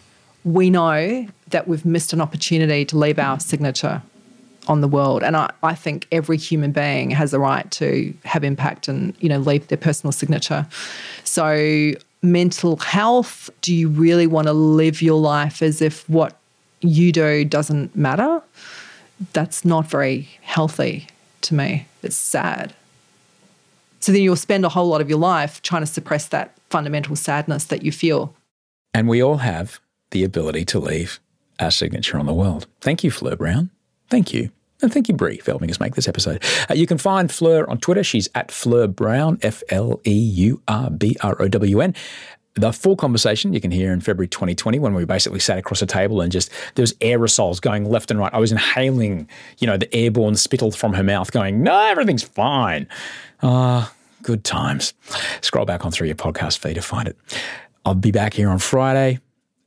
we 0.44 0.70
know 0.70 1.26
that 1.48 1.68
we've 1.68 1.84
missed 1.84 2.12
an 2.12 2.20
opportunity 2.20 2.84
to 2.86 2.96
leave 2.96 3.18
our 3.18 3.38
signature 3.38 4.02
on 4.70 4.80
the 4.80 4.88
world. 4.88 5.22
And 5.22 5.36
I, 5.36 5.50
I 5.64 5.74
think 5.74 6.06
every 6.12 6.38
human 6.38 6.70
being 6.70 7.10
has 7.10 7.32
the 7.32 7.40
right 7.40 7.68
to 7.72 8.14
have 8.24 8.44
impact 8.44 8.86
and, 8.86 9.14
you 9.18 9.28
know, 9.28 9.38
leave 9.38 9.66
their 9.66 9.76
personal 9.76 10.12
signature. 10.12 10.64
So 11.24 11.92
mental 12.22 12.76
health, 12.76 13.50
do 13.62 13.74
you 13.74 13.88
really 13.88 14.28
want 14.28 14.46
to 14.46 14.52
live 14.52 15.02
your 15.02 15.20
life 15.20 15.60
as 15.60 15.82
if 15.82 16.08
what 16.08 16.38
you 16.80 17.10
do 17.10 17.44
doesn't 17.44 17.94
matter? 17.96 18.40
That's 19.32 19.64
not 19.64 19.90
very 19.90 20.28
healthy 20.42 21.08
to 21.42 21.54
me. 21.54 21.86
It's 22.02 22.16
sad. 22.16 22.72
So 23.98 24.12
then 24.12 24.22
you'll 24.22 24.36
spend 24.36 24.64
a 24.64 24.70
whole 24.70 24.88
lot 24.88 25.00
of 25.00 25.10
your 25.10 25.18
life 25.18 25.60
trying 25.62 25.82
to 25.82 25.86
suppress 25.86 26.28
that 26.28 26.54
fundamental 26.70 27.16
sadness 27.16 27.64
that 27.64 27.82
you 27.82 27.90
feel. 27.90 28.34
And 28.94 29.08
we 29.08 29.20
all 29.20 29.38
have 29.38 29.80
the 30.10 30.22
ability 30.22 30.64
to 30.66 30.78
leave 30.78 31.18
our 31.58 31.72
signature 31.72 32.18
on 32.18 32.26
the 32.26 32.32
world. 32.32 32.66
Thank 32.80 33.02
you, 33.02 33.10
Fleur 33.10 33.36
Brown. 33.36 33.70
Thank 34.08 34.32
you. 34.32 34.50
And 34.82 34.92
thank 34.92 35.08
you, 35.08 35.14
Brie, 35.14 35.38
for 35.38 35.50
helping 35.50 35.70
us 35.70 35.80
make 35.80 35.94
this 35.94 36.08
episode. 36.08 36.42
Uh, 36.68 36.74
you 36.74 36.86
can 36.86 36.98
find 36.98 37.30
Fleur 37.30 37.68
on 37.68 37.78
Twitter. 37.78 38.02
She's 38.02 38.28
at 38.34 38.50
Fleur 38.50 38.86
Brown, 38.86 39.38
F 39.42 39.62
L 39.68 40.00
E 40.06 40.12
U 40.12 40.62
R 40.68 40.90
B 40.90 41.16
R 41.22 41.40
O 41.40 41.48
W 41.48 41.80
N. 41.80 41.94
The 42.54 42.72
full 42.72 42.96
conversation 42.96 43.52
you 43.52 43.60
can 43.60 43.70
hear 43.70 43.92
in 43.92 44.00
February 44.00 44.26
2020 44.26 44.78
when 44.80 44.92
we 44.92 45.04
basically 45.04 45.38
sat 45.38 45.58
across 45.58 45.82
a 45.82 45.86
table 45.86 46.20
and 46.20 46.32
just 46.32 46.50
there 46.74 46.82
was 46.82 46.94
aerosols 46.94 47.60
going 47.60 47.84
left 47.84 48.10
and 48.10 48.18
right. 48.18 48.32
I 48.34 48.38
was 48.38 48.50
inhaling, 48.50 49.28
you 49.58 49.66
know, 49.66 49.76
the 49.76 49.94
airborne 49.94 50.34
spittle 50.34 50.72
from 50.72 50.94
her 50.94 51.04
mouth, 51.04 51.30
going, 51.30 51.62
"No, 51.62 51.78
everything's 51.86 52.24
fine." 52.24 52.88
Ah, 53.42 53.88
uh, 53.88 53.92
good 54.22 54.44
times. 54.44 54.94
Scroll 55.42 55.64
back 55.64 55.84
on 55.84 55.92
through 55.92 56.08
your 56.08 56.16
podcast 56.16 56.58
feed 56.58 56.74
to 56.74 56.82
find 56.82 57.06
it. 57.06 57.16
I'll 57.84 57.94
be 57.94 58.10
back 58.10 58.34
here 58.34 58.50
on 58.50 58.58
Friday. 58.58 59.20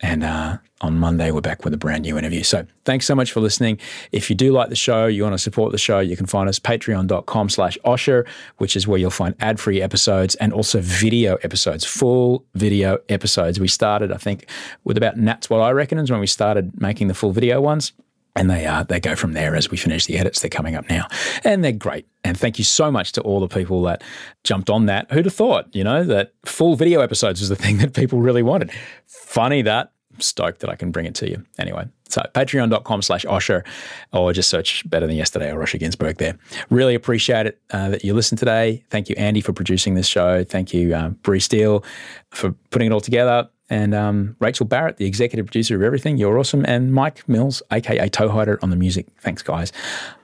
And 0.04 0.22
uh, 0.22 0.58
on 0.82 1.00
Monday, 1.00 1.32
we're 1.32 1.40
back 1.40 1.64
with 1.64 1.74
a 1.74 1.78
brand 1.78 2.04
new 2.04 2.18
interview. 2.18 2.44
So 2.44 2.68
thanks 2.84 3.06
so 3.06 3.16
much 3.16 3.32
for 3.32 3.40
listening. 3.40 3.80
If 4.12 4.30
you 4.30 4.36
do 4.36 4.52
like 4.52 4.68
the 4.68 4.76
show, 4.76 5.08
you 5.08 5.24
want 5.24 5.34
to 5.34 5.40
support 5.40 5.72
the 5.72 5.78
show, 5.78 6.00
you 6.02 6.18
can 6.18 6.26
find 6.26 6.50
us 6.50 6.60
patreon.com 6.60 7.50
slash 7.50 7.78
Osher, 7.86 8.28
which 8.58 8.76
is 8.76 8.86
where 8.86 9.00
you'll 9.00 9.12
find 9.12 9.34
ad-free 9.40 9.82
episodes 9.82 10.36
and 10.36 10.52
also 10.52 10.82
video 10.82 11.36
episodes, 11.38 11.86
full 11.86 12.46
video 12.54 12.98
episodes. 13.08 13.62
We 13.62 13.70
started, 13.70 14.12
I 14.12 14.18
think, 14.18 14.50
with 14.84 14.98
about, 14.98 15.16
and 15.16 15.26
that's 15.26 15.50
what 15.50 15.62
I 15.62 15.72
reckon 15.72 15.98
is 16.00 16.12
when 16.12 16.20
we 16.20 16.28
started 16.28 16.80
making 16.82 17.08
the 17.08 17.14
full 17.14 17.32
video 17.32 17.62
ones 17.62 17.94
and 18.36 18.50
they 18.50 18.66
uh, 18.66 18.84
they 18.84 19.00
go 19.00 19.16
from 19.16 19.34
there 19.34 19.56
as 19.56 19.70
we 19.70 19.78
finish 19.78 20.06
the 20.06 20.18
edits. 20.18 20.42
They're 20.42 20.50
coming 20.50 20.76
up 20.76 20.90
now, 20.90 21.08
and 21.44 21.64
they're 21.64 21.72
great. 21.72 22.08
And 22.24 22.38
thank 22.38 22.58
you 22.58 22.64
so 22.64 22.92
much 22.92 23.12
to 23.14 23.22
all 23.22 23.40
the 23.40 23.48
people 23.48 23.84
that 23.84 24.04
jumped 24.44 24.70
on 24.70 24.88
that. 24.88 25.12
Who'd 25.12 25.26
have 25.26 25.34
thought, 25.34 25.74
you 25.74 25.84
know, 25.84 26.04
that 26.06 26.34
full 26.46 26.76
video 26.76 27.02
episodes 27.02 27.40
was 27.42 27.50
the 27.50 27.56
thing 27.56 27.78
that 27.78 27.94
people 27.94 28.20
really 28.20 28.44
wanted. 28.44 28.72
Funny 29.06 29.62
that 29.62 29.93
stoked 30.20 30.60
that 30.62 30.70
I 30.70 30.76
can 30.76 30.92
bring 30.92 31.06
it 31.06 31.16
to 31.16 31.30
you. 31.30 31.44
Anyway, 31.58 31.88
so 32.10 32.22
patreon.com 32.34 33.02
slash 33.02 33.26
Osher, 33.26 33.66
or 34.12 34.34
just 34.34 34.50
search 34.50 34.88
Better 34.90 35.08
Than 35.08 35.16
Yesterday 35.16 35.52
or 35.52 35.60
Osher 35.60 35.80
Günsberg 35.80 36.18
there. 36.18 36.38
Really 36.70 36.96
appreciate 36.96 37.46
it 37.48 37.62
uh, 37.72 37.90
that 37.90 38.04
you 38.04 38.14
listened 38.14 38.40
today. 38.40 38.84
Thank 38.90 39.10
you, 39.10 39.16
Andy, 39.18 39.42
for 39.42 39.54
producing 39.54 39.96
this 39.96 40.08
show. 40.08 40.44
Thank 40.44 40.74
you, 40.74 40.96
uh, 40.96 41.10
Brie 41.10 41.40
Steele, 41.40 41.84
for 42.30 42.52
putting 42.70 42.92
it 42.92 42.94
all 42.94 43.02
together. 43.02 43.50
And 43.70 43.96
um, 43.96 44.36
Rachel 44.40 44.66
Barrett, 44.66 44.98
the 44.98 45.06
executive 45.06 45.48
producer 45.48 45.76
of 45.76 45.82
everything. 45.82 46.18
You're 46.18 46.38
awesome. 46.38 46.66
And 46.68 46.94
Mike 46.94 47.28
Mills, 47.28 47.64
aka 47.72 48.10
Toehider, 48.10 48.58
on 48.62 48.70
the 48.70 48.76
music. 48.76 49.08
Thanks, 49.20 49.42
guys. 49.42 49.72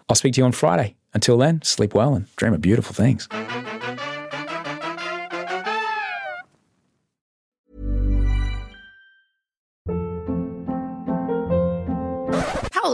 I'll 0.07 0.15
speak 0.15 0.33
to 0.33 0.41
you 0.41 0.45
on 0.45 0.51
Friday. 0.51 0.95
Until 1.13 1.37
then, 1.37 1.61
sleep 1.63 1.95
well 1.95 2.13
and 2.13 2.33
dream 2.35 2.53
of 2.53 2.61
beautiful 2.61 2.93
things. 2.93 3.27